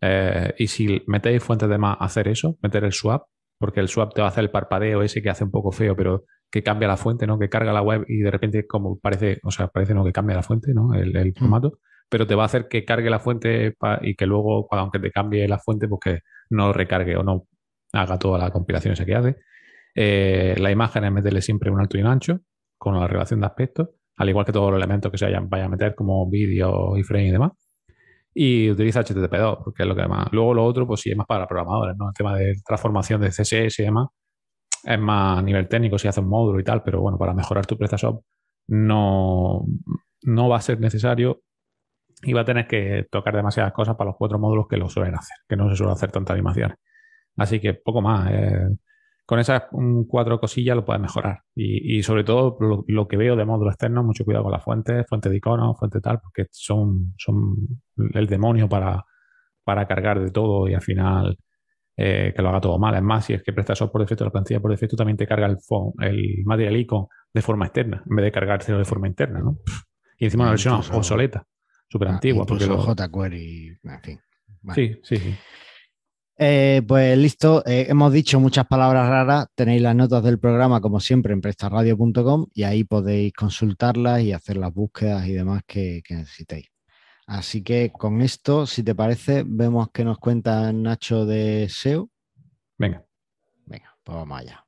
Eh, 0.00 0.54
y 0.56 0.66
si 0.66 1.02
metéis 1.08 1.42
fuentes 1.42 1.68
de 1.68 1.76
más, 1.76 1.98
hacer 2.00 2.26
eso, 2.28 2.56
meter 2.62 2.84
el 2.84 2.92
swap, 2.92 3.24
porque 3.58 3.80
el 3.80 3.88
swap 3.88 4.14
te 4.14 4.22
va 4.22 4.28
a 4.28 4.30
hacer 4.30 4.44
el 4.44 4.50
parpadeo 4.50 5.02
ese 5.02 5.20
que 5.20 5.28
hace 5.28 5.44
un 5.44 5.50
poco 5.50 5.72
feo, 5.72 5.94
pero 5.94 6.24
que 6.52 6.62
cambia 6.62 6.86
la 6.86 6.98
fuente, 6.98 7.26
¿no? 7.26 7.38
Que 7.38 7.48
carga 7.48 7.72
la 7.72 7.80
web 7.80 8.04
y 8.06 8.18
de 8.18 8.30
repente 8.30 8.66
como 8.66 8.98
parece, 9.00 9.40
o 9.42 9.50
sea, 9.50 9.68
parece 9.68 9.94
no 9.94 10.04
que 10.04 10.12
cambia 10.12 10.36
la 10.36 10.42
fuente, 10.42 10.74
¿no? 10.74 10.92
El, 10.92 11.12
mm. 11.12 11.34
formato, 11.34 11.78
pero 12.10 12.26
te 12.26 12.34
va 12.34 12.42
a 12.42 12.46
hacer 12.46 12.68
que 12.68 12.84
cargue 12.84 13.08
la 13.08 13.20
fuente 13.20 13.74
y 14.02 14.14
que 14.14 14.26
luego, 14.26 14.68
aunque 14.70 14.98
te 14.98 15.10
cambie 15.10 15.48
la 15.48 15.58
fuente, 15.58 15.88
pues 15.88 16.00
que 16.04 16.20
no 16.50 16.74
recargue 16.74 17.16
o 17.16 17.22
no 17.22 17.46
haga 17.94 18.18
toda 18.18 18.38
la 18.38 18.50
compilación 18.50 18.92
esa 18.92 19.06
que 19.06 19.14
hace. 19.14 19.36
Eh, 19.94 20.54
la 20.58 20.70
imagen 20.70 21.04
es 21.04 21.12
meterle 21.12 21.40
siempre 21.40 21.70
un 21.70 21.80
alto 21.80 21.96
y 21.96 22.02
un 22.02 22.08
ancho 22.08 22.40
con 22.76 23.00
la 23.00 23.06
relación 23.06 23.40
de 23.40 23.46
aspectos, 23.46 23.88
al 24.18 24.28
igual 24.28 24.44
que 24.44 24.52
todos 24.52 24.70
los 24.70 24.78
elementos 24.78 25.10
que 25.10 25.16
se 25.16 25.24
vayan, 25.24 25.48
vaya 25.48 25.64
a 25.64 25.68
meter 25.70 25.94
como 25.94 26.28
vídeo, 26.28 26.98
iframe 26.98 27.28
y 27.28 27.32
demás. 27.32 27.52
Y 28.34 28.70
utiliza 28.70 29.00
HTTP2, 29.00 29.64
porque 29.64 29.82
es 29.84 29.88
lo 29.88 29.96
que 29.96 30.06
más. 30.06 30.28
Luego 30.32 30.52
lo 30.52 30.64
otro, 30.64 30.86
pues 30.86 31.00
sí, 31.00 31.10
es 31.10 31.16
más 31.16 31.26
para 31.26 31.46
programadores, 31.46 31.96
¿no? 31.96 32.08
El 32.08 32.14
tema 32.14 32.36
de 32.36 32.54
transformación 32.66 33.22
de 33.22 33.28
CSS 33.28 33.78
y 33.78 33.82
demás, 33.84 34.08
es 34.84 34.98
más 34.98 35.38
a 35.38 35.42
nivel 35.42 35.68
técnico 35.68 35.98
si 35.98 36.08
haces 36.08 36.22
un 36.22 36.30
módulo 36.30 36.60
y 36.60 36.64
tal, 36.64 36.82
pero 36.82 37.00
bueno, 37.00 37.18
para 37.18 37.34
mejorar 37.34 37.66
tu 37.66 37.76
PrestaShop 37.76 38.22
no, 38.68 39.64
no 40.22 40.48
va 40.48 40.56
a 40.56 40.62
ser 40.62 40.80
necesario 40.80 41.42
y 42.22 42.32
va 42.32 42.42
a 42.42 42.44
tener 42.44 42.66
que 42.66 43.06
tocar 43.10 43.34
demasiadas 43.34 43.72
cosas 43.72 43.96
para 43.96 44.10
los 44.10 44.16
cuatro 44.16 44.38
módulos 44.38 44.66
que 44.68 44.76
lo 44.76 44.88
suelen 44.88 45.14
hacer, 45.14 45.36
que 45.48 45.56
no 45.56 45.68
se 45.68 45.76
suele 45.76 45.92
hacer 45.92 46.12
tanta 46.12 46.32
animación. 46.32 46.74
Así 47.36 47.60
que 47.60 47.74
poco 47.74 48.00
más. 48.02 48.30
Eh, 48.30 48.68
con 49.24 49.38
esas 49.38 49.62
cuatro 50.08 50.38
cosillas 50.40 50.76
lo 50.76 50.84
puedes 50.84 51.00
mejorar. 51.00 51.40
Y, 51.54 52.02
sobre 52.02 52.24
todo 52.24 52.56
lo, 52.86 53.08
que 53.08 53.16
veo 53.16 53.36
de 53.36 53.44
módulo 53.44 53.70
externo, 53.70 54.02
mucho 54.02 54.24
cuidado 54.24 54.44
con 54.44 54.52
las 54.52 54.62
fuentes, 54.62 55.06
fuente 55.08 55.30
de 55.30 55.36
iconos, 55.36 55.78
fuente 55.78 56.00
tal, 56.00 56.20
porque 56.20 56.46
son, 56.50 57.14
son 57.16 57.56
el 58.14 58.26
demonio 58.26 58.68
para, 58.68 59.04
para 59.64 59.86
cargar 59.86 60.20
de 60.20 60.30
todo 60.30 60.68
y 60.68 60.74
al 60.74 60.82
final 60.82 61.38
eh, 61.96 62.32
que 62.34 62.42
lo 62.42 62.48
haga 62.48 62.60
todo 62.60 62.78
mal. 62.78 62.94
Es 62.94 63.02
más, 63.02 63.24
si 63.24 63.34
es 63.34 63.42
que 63.42 63.52
PrestaShop 63.52 63.92
por 63.92 64.00
defecto, 64.00 64.24
la 64.24 64.30
plantilla 64.30 64.60
por 64.60 64.70
defecto 64.70 64.96
también 64.96 65.16
te 65.16 65.26
carga 65.26 65.46
el, 65.46 65.58
el 66.00 66.44
material 66.44 66.76
icon 66.76 67.06
de 67.32 67.42
forma 67.42 67.66
externa, 67.66 68.02
en 68.08 68.16
vez 68.16 68.24
de 68.24 68.32
cargárselo 68.32 68.78
de 68.78 68.84
forma 68.84 69.08
interna, 69.08 69.40
¿no? 69.40 69.58
Y 70.18 70.26
encima 70.26 70.44
una 70.44 70.52
versión 70.52 70.74
obsoleta, 70.74 71.46
súper 71.88 72.08
ah, 72.08 72.12
antigua. 72.12 72.46
Porque 72.46 72.66
lo... 72.66 72.78
jQuery, 72.78 73.78
en 73.82 74.00
fin. 74.02 74.20
Sí, 74.74 74.96
sí, 75.02 75.16
sí. 75.16 75.34
Eh, 76.38 76.82
pues 76.88 77.16
listo, 77.18 77.62
eh, 77.66 77.86
hemos 77.88 78.12
dicho 78.12 78.40
muchas 78.40 78.66
palabras 78.66 79.08
raras, 79.08 79.46
tenéis 79.54 79.82
las 79.82 79.94
notas 79.94 80.24
del 80.24 80.38
programa 80.38 80.80
como 80.80 80.98
siempre 80.98 81.32
en 81.34 81.40
prestarradio.com 81.40 82.46
y 82.54 82.62
ahí 82.62 82.84
podéis 82.84 83.32
consultarlas 83.32 84.22
y 84.22 84.32
hacer 84.32 84.56
las 84.56 84.72
búsquedas 84.72 85.26
y 85.26 85.34
demás 85.34 85.62
que, 85.66 86.02
necesitéis. 86.08 86.66
Así 87.26 87.62
que 87.62 87.90
con 87.92 88.20
esto, 88.20 88.66
si 88.66 88.82
te 88.82 88.94
parece, 88.94 89.44
vemos 89.46 89.90
que 89.90 90.04
nos 90.04 90.18
cuenta 90.18 90.72
Nacho 90.72 91.24
de 91.24 91.68
SEO. 91.68 92.10
Venga. 92.78 93.04
Venga, 93.66 93.96
pues 94.02 94.16
vamos 94.16 94.40
allá. 94.40 94.64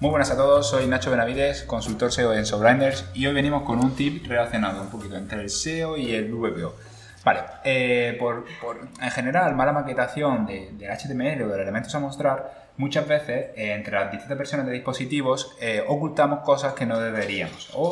Muy 0.00 0.08
buenas 0.08 0.30
a 0.30 0.36
todos, 0.36 0.70
soy 0.70 0.86
Nacho 0.86 1.10
Benavides, 1.10 1.64
consultor 1.64 2.10
SEO 2.10 2.32
en 2.32 2.46
SoBrinders 2.46 3.10
y 3.12 3.26
hoy 3.26 3.34
venimos 3.34 3.64
con 3.64 3.84
un 3.84 3.94
tip 3.94 4.26
relacionado 4.26 4.80
un 4.80 4.88
poquito 4.88 5.16
entre 5.16 5.42
el 5.42 5.50
SEO 5.50 5.98
y 5.98 6.14
el 6.14 6.32
VPO. 6.32 6.74
Vale, 7.22 7.40
eh, 7.64 8.16
por, 8.18 8.46
en 8.98 9.10
general, 9.10 9.54
mala 9.54 9.72
maquetación 9.72 10.46
de, 10.46 10.70
del 10.72 10.90
HTML 10.90 11.42
o 11.42 11.48
de 11.48 11.56
los 11.56 11.60
elementos 11.60 11.94
a 11.94 12.00
mostrar, 12.00 12.69
muchas 12.76 13.06
veces 13.06 13.50
eh, 13.56 13.72
entre 13.74 13.94
las 13.94 14.10
distintas 14.10 14.38
versiones 14.38 14.66
de 14.66 14.72
dispositivos 14.72 15.56
eh, 15.60 15.84
ocultamos 15.86 16.40
cosas 16.40 16.74
que 16.74 16.86
no 16.86 16.98
deberíamos 16.98 17.70
o, 17.74 17.82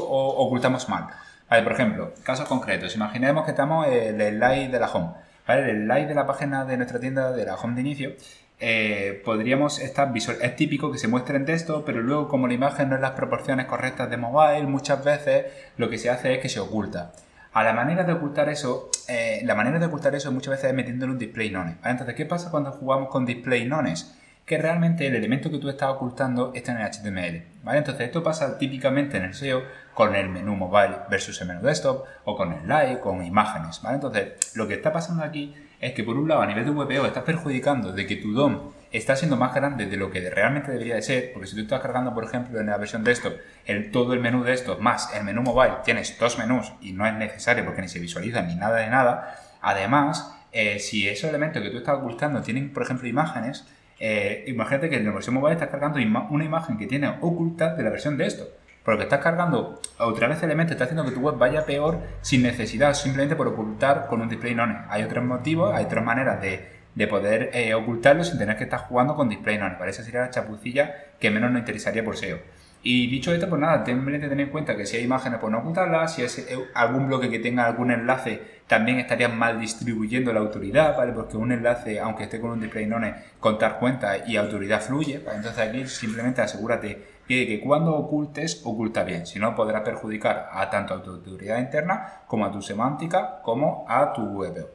ocultamos 0.46 0.88
mal. 0.88 1.06
Vale, 1.48 1.62
por 1.62 1.72
ejemplo, 1.72 2.12
casos 2.22 2.48
concretos, 2.48 2.94
imaginemos 2.94 3.44
que 3.44 3.52
estamos 3.52 3.86
en 3.86 4.20
el 4.20 4.36
slide 4.36 4.70
de 4.70 4.78
la 4.78 4.88
home. 4.88 5.12
¿vale? 5.46 5.70
El 5.70 5.84
slide 5.84 6.08
de 6.08 6.14
la 6.14 6.26
página 6.26 6.64
de 6.64 6.76
nuestra 6.76 7.00
tienda 7.00 7.32
de 7.32 7.44
la 7.44 7.54
home 7.54 7.74
de 7.74 7.80
inicio 7.80 8.12
eh, 8.60 9.22
podríamos 9.24 9.78
estar 9.78 10.12
visual. 10.12 10.38
Es 10.42 10.56
típico 10.56 10.90
que 10.90 10.98
se 10.98 11.06
muestre 11.06 11.36
en 11.36 11.44
texto, 11.44 11.84
pero 11.84 12.02
luego 12.02 12.28
como 12.28 12.48
la 12.48 12.54
imagen 12.54 12.88
no 12.88 12.96
es 12.96 13.00
las 13.00 13.12
proporciones 13.12 13.66
correctas 13.66 14.10
de 14.10 14.16
mobile, 14.16 14.66
muchas 14.66 15.04
veces 15.04 15.46
lo 15.76 15.88
que 15.88 15.98
se 15.98 16.10
hace 16.10 16.34
es 16.34 16.40
que 16.40 16.48
se 16.48 16.58
oculta. 16.58 17.12
A 17.52 17.62
la 17.62 17.72
manera 17.72 18.04
de 18.04 18.12
ocultar 18.12 18.48
eso, 18.48 18.90
eh, 19.08 19.40
la 19.44 19.54
manera 19.54 19.78
de 19.78 19.86
ocultar 19.86 20.14
eso 20.14 20.32
muchas 20.32 20.52
veces 20.52 20.70
es 20.70 20.74
metiéndole 20.74 21.12
un 21.12 21.18
display 21.18 21.50
nones. 21.50 21.76
Entonces, 21.84 22.14
¿qué 22.16 22.26
pasa 22.26 22.50
cuando 22.50 22.72
jugamos 22.72 23.08
con 23.08 23.24
display 23.24 23.64
nones? 23.64 24.14
Que 24.48 24.56
realmente 24.56 25.06
el 25.06 25.14
elemento 25.14 25.50
que 25.50 25.58
tú 25.58 25.68
estás 25.68 25.90
ocultando 25.90 26.52
está 26.54 26.72
en 26.72 26.78
el 26.78 26.90
HTML. 26.90 27.62
¿vale? 27.62 27.78
Entonces 27.78 28.06
esto 28.06 28.22
pasa 28.22 28.56
típicamente 28.56 29.18
en 29.18 29.24
el 29.24 29.34
SEO 29.34 29.62
con 29.92 30.16
el 30.16 30.30
menú 30.30 30.56
mobile 30.56 30.96
versus 31.11 31.38
el 31.42 31.48
menú 31.48 31.61
desktop 31.61 32.06
o 32.24 32.34
con 32.34 32.54
el 32.54 32.66
live, 32.66 32.98
con 33.00 33.22
imágenes. 33.22 33.82
¿vale? 33.82 33.96
Entonces 33.96 34.56
lo 34.56 34.66
que 34.66 34.74
está 34.74 34.90
pasando 34.90 35.22
aquí 35.22 35.54
es 35.78 35.92
que 35.92 36.02
por 36.02 36.16
un 36.16 36.28
lado 36.28 36.40
a 36.40 36.46
nivel 36.46 36.64
de 36.64 36.70
VPO 36.70 37.06
estás 37.06 37.24
perjudicando 37.24 37.92
de 37.92 38.06
que 38.06 38.16
tu 38.16 38.32
DOM 38.32 38.72
está 38.90 39.16
siendo 39.16 39.37
más 39.37 39.54
grande 39.54 39.84
de 39.84 39.98
lo 39.98 40.11
que 40.11 40.30
realmente 40.30 40.72
debería 40.72 40.94
de 40.94 41.02
ser, 41.02 41.30
porque 41.34 41.46
si 41.46 41.54
tú 41.54 41.61
estás 41.61 41.82
cargando, 41.82 42.14
por 42.14 42.24
ejemplo, 42.24 42.58
en 42.58 42.66
la 42.66 42.78
versión 42.78 43.04
desktop, 43.04 43.34
el, 43.66 43.90
todo 43.90 44.14
el 44.14 44.20
menú 44.20 44.44
desktop 44.44 44.80
más 44.80 45.14
el 45.14 45.24
menú 45.24 45.42
mobile, 45.42 45.74
tienes 45.84 46.18
dos 46.18 46.38
menús 46.38 46.72
y 46.80 46.92
no 46.92 47.06
es 47.06 47.12
necesario 47.12 47.66
porque 47.66 47.82
ni 47.82 47.88
se 47.88 47.98
visualiza 47.98 48.40
ni 48.40 48.56
nada 48.56 48.78
de 48.78 48.88
nada. 48.88 49.38
Además, 49.61 50.34
eh, 50.52 50.78
si 50.78 51.06
esos 51.06 51.28
elementos 51.28 51.62
que 51.62 51.68
tú 51.68 51.76
estás 51.76 51.96
ocultando 51.96 52.40
tienen, 52.40 52.72
por 52.72 52.82
ejemplo, 52.82 53.06
imágenes, 53.06 53.66
eh, 54.00 54.44
imagínate 54.46 54.88
que 54.88 54.96
en 54.96 55.06
la 55.06 55.12
versión 55.12 55.34
mobile 55.34 55.54
estás 55.54 55.68
cargando 55.68 55.98
una 56.30 56.44
imagen 56.44 56.78
que 56.78 56.87
tiene 56.87 57.08
oculta 57.20 57.74
de 57.74 57.82
la 57.82 57.90
versión 57.90 58.16
desktop. 58.16 58.48
Porque 58.84 59.02
estás 59.02 59.20
cargando 59.20 59.80
otra 59.98 60.28
vez 60.28 60.42
elementos, 60.42 60.72
está 60.72 60.84
haciendo 60.84 61.04
que 61.04 61.11
tu 61.11 61.20
web 61.20 61.37
vaya 61.37 61.66
peor 61.66 61.98
sin 62.22 62.42
necesidad, 62.42 62.94
simplemente 62.94 63.37
por 63.37 63.48
ocultar 63.48 64.06
con 64.06 64.22
un 64.22 64.28
display 64.28 64.54
none. 64.54 64.78
Hay 64.88 65.02
otros 65.02 65.24
motivos, 65.24 65.74
hay 65.74 65.84
otras 65.84 66.04
maneras 66.04 66.40
de, 66.40 67.06
poder 67.06 67.50
eh, 67.52 67.74
ocultarlo 67.74 68.24
sin 68.24 68.38
tener 68.38 68.56
que 68.56 68.64
estar 68.64 68.80
jugando 68.80 69.14
con 69.14 69.28
display 69.28 69.58
none. 69.58 69.76
Para 69.76 69.90
esa 69.90 70.02
sería 70.02 70.20
la 70.20 70.30
chapucilla 70.30 70.94
que 71.20 71.30
menos 71.30 71.50
nos 71.50 71.61
interesaría 71.61 72.02
por 72.02 72.16
SEO. 72.16 72.38
Y 72.82 73.08
dicho 73.08 73.32
esto, 73.32 73.48
pues 73.48 73.60
nada, 73.60 73.84
simplemente 73.84 74.28
tener 74.28 74.46
en 74.46 74.52
cuenta 74.52 74.76
que 74.76 74.86
si 74.86 74.96
hay 74.96 75.04
imágenes, 75.04 75.40
pues 75.40 75.50
no 75.50 75.58
ocultarlas, 75.58 76.14
si 76.14 76.22
es 76.22 76.38
eh, 76.38 76.56
algún 76.74 77.08
bloque 77.08 77.28
que 77.28 77.40
tenga 77.40 77.66
algún 77.66 77.90
enlace, 77.90 78.40
también 78.66 78.98
estarías 78.98 79.34
mal 79.34 79.60
distribuyendo 79.60 80.32
la 80.32 80.40
autoridad, 80.40 80.96
¿vale? 80.96 81.12
Porque 81.12 81.36
un 81.36 81.50
enlace, 81.50 81.98
aunque 81.98 82.24
esté 82.24 82.40
con 82.40 82.50
un 82.50 82.60
display 82.60 82.86
none, 82.86 83.14
contar 83.40 83.78
cuenta 83.78 84.26
y 84.26 84.36
autoridad 84.36 84.80
fluye, 84.80 85.16
Entonces 85.16 85.58
aquí 85.58 85.86
simplemente 85.86 86.40
asegúrate 86.40 87.18
que 87.26 87.60
cuando 87.60 87.94
ocultes, 87.94 88.62
oculta 88.64 89.04
bien, 89.04 89.26
si 89.26 89.38
no 89.38 89.54
podrás 89.54 89.82
perjudicar 89.82 90.48
a 90.50 90.70
tanto 90.70 90.94
a 90.94 91.02
tu 91.02 91.10
autoridad 91.10 91.58
interna 91.58 92.22
como 92.26 92.46
a 92.46 92.50
tu 92.50 92.62
semántica 92.62 93.40
como 93.42 93.84
a 93.88 94.12
tu 94.12 94.22
web. 94.22 94.66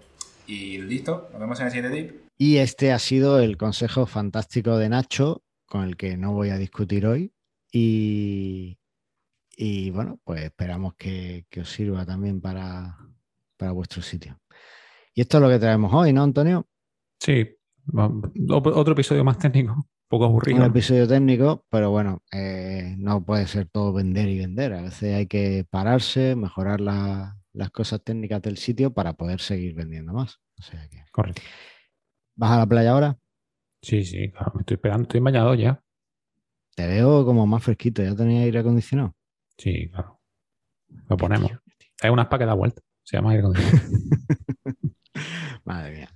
Y 0.46 0.78
listo, 0.80 1.30
nos 1.32 1.40
vemos 1.40 1.60
en 1.60 1.66
el 1.66 1.72
siguiente 1.72 1.98
tip. 1.98 2.24
Y 2.38 2.58
este 2.58 2.92
ha 2.92 3.00
sido 3.00 3.40
el 3.40 3.58
consejo 3.58 4.06
fantástico 4.06 4.78
de 4.78 4.90
Nacho, 4.90 5.42
con 5.66 5.84
el 5.84 5.98
que 5.98 6.18
no 6.18 6.34
voy 6.34 6.50
a 6.50 6.58
discutir 6.58 7.08
hoy. 7.08 7.33
Y, 7.74 8.78
y 9.58 9.90
bueno, 9.90 10.22
pues 10.24 10.44
esperamos 10.44 10.94
que, 10.94 11.46
os 11.60 11.70
sirva 11.70 12.06
también 12.06 12.40
para, 12.40 12.98
para 13.58 13.74
vuestro 13.74 14.02
sitio. 14.02 14.40
Y 15.14 15.22
esto 15.22 15.38
es 15.38 15.44
lo 15.44 15.50
que 15.50 15.60
traemos 15.60 15.94
hoy, 15.94 16.14
¿no, 16.14 16.24
Antonio? 16.24 16.68
Sí, 17.20 17.58
otro 17.92 18.94
episodio 18.94 19.24
más 19.24 19.38
técnico 19.38 19.88
poco 20.14 20.26
aburrido. 20.26 20.60
Un 20.60 20.66
episodio 20.66 21.08
técnico, 21.08 21.66
pero 21.72 21.90
bueno, 21.90 22.22
eh, 22.32 22.94
no 23.00 23.26
puede 23.26 23.48
ser 23.48 23.66
todo 23.66 23.94
vender 23.94 24.30
y 24.30 24.38
vender. 24.38 24.74
A 24.74 24.84
veces 24.84 25.16
hay 25.16 25.26
que 25.26 25.66
pararse, 25.68 26.36
mejorar 26.36 26.82
las 26.82 27.72
cosas 27.72 28.04
técnicas 28.04 28.40
del 28.44 28.58
sitio 28.58 28.94
para 28.94 29.14
poder 29.14 29.42
seguir 29.42 29.74
vendiendo 29.74 30.14
más. 30.14 30.40
Correcto. 31.12 31.42
¿Vas 32.36 32.52
a 32.52 32.60
la 32.60 32.68
playa 32.68 32.92
ahora? 32.92 33.18
Sí, 33.82 34.06
sí, 34.06 34.30
claro, 34.30 34.52
me 34.54 34.62
estoy 34.62 34.76
esperando, 34.76 35.02
estoy 35.02 35.20
bañado 35.20 35.56
ya. 35.56 35.84
Te 36.76 36.88
veo 36.88 37.26
como 37.26 37.46
más 37.46 37.64
fresquito, 37.64 38.04
¿ya 38.04 38.16
tenía 38.16 38.44
aire 38.44 38.60
acondicionado? 38.60 39.16
Sí, 39.58 39.90
claro. 39.90 40.20
Lo 41.08 41.18
ponemos. 41.18 41.52
Es 42.02 42.10
una 42.10 42.24
spa 42.24 42.40
que 42.40 42.46
da 42.46 42.54
vuelta, 42.54 42.82
se 43.04 43.18
llama 43.18 43.32
aire 43.32 43.42
acondicionado. 43.42 43.88
Madre 45.66 45.92
mía. 45.92 46.10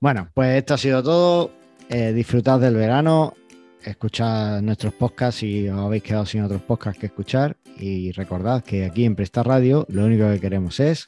Bueno, 0.00 0.30
pues 0.32 0.56
esto 0.56 0.74
ha 0.74 0.78
sido 0.78 1.02
todo. 1.02 1.50
Eh, 1.88 2.12
disfrutad 2.12 2.58
del 2.58 2.74
verano, 2.74 3.34
escuchad 3.82 4.60
nuestros 4.60 4.92
podcasts 4.94 5.40
si 5.40 5.68
os 5.68 5.78
habéis 5.78 6.02
quedado 6.02 6.26
sin 6.26 6.42
otros 6.42 6.62
podcasts 6.62 6.98
que 6.98 7.06
escuchar 7.06 7.56
y 7.76 8.10
recordad 8.12 8.64
que 8.64 8.84
aquí 8.84 9.04
en 9.04 9.14
Presta 9.14 9.42
Radio 9.42 9.86
lo 9.88 10.04
único 10.04 10.28
que 10.30 10.40
queremos 10.40 10.80
es 10.80 11.06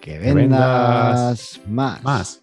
que 0.00 0.18
vendas, 0.18 1.60
más. 1.68 2.02
Más. 2.02 2.41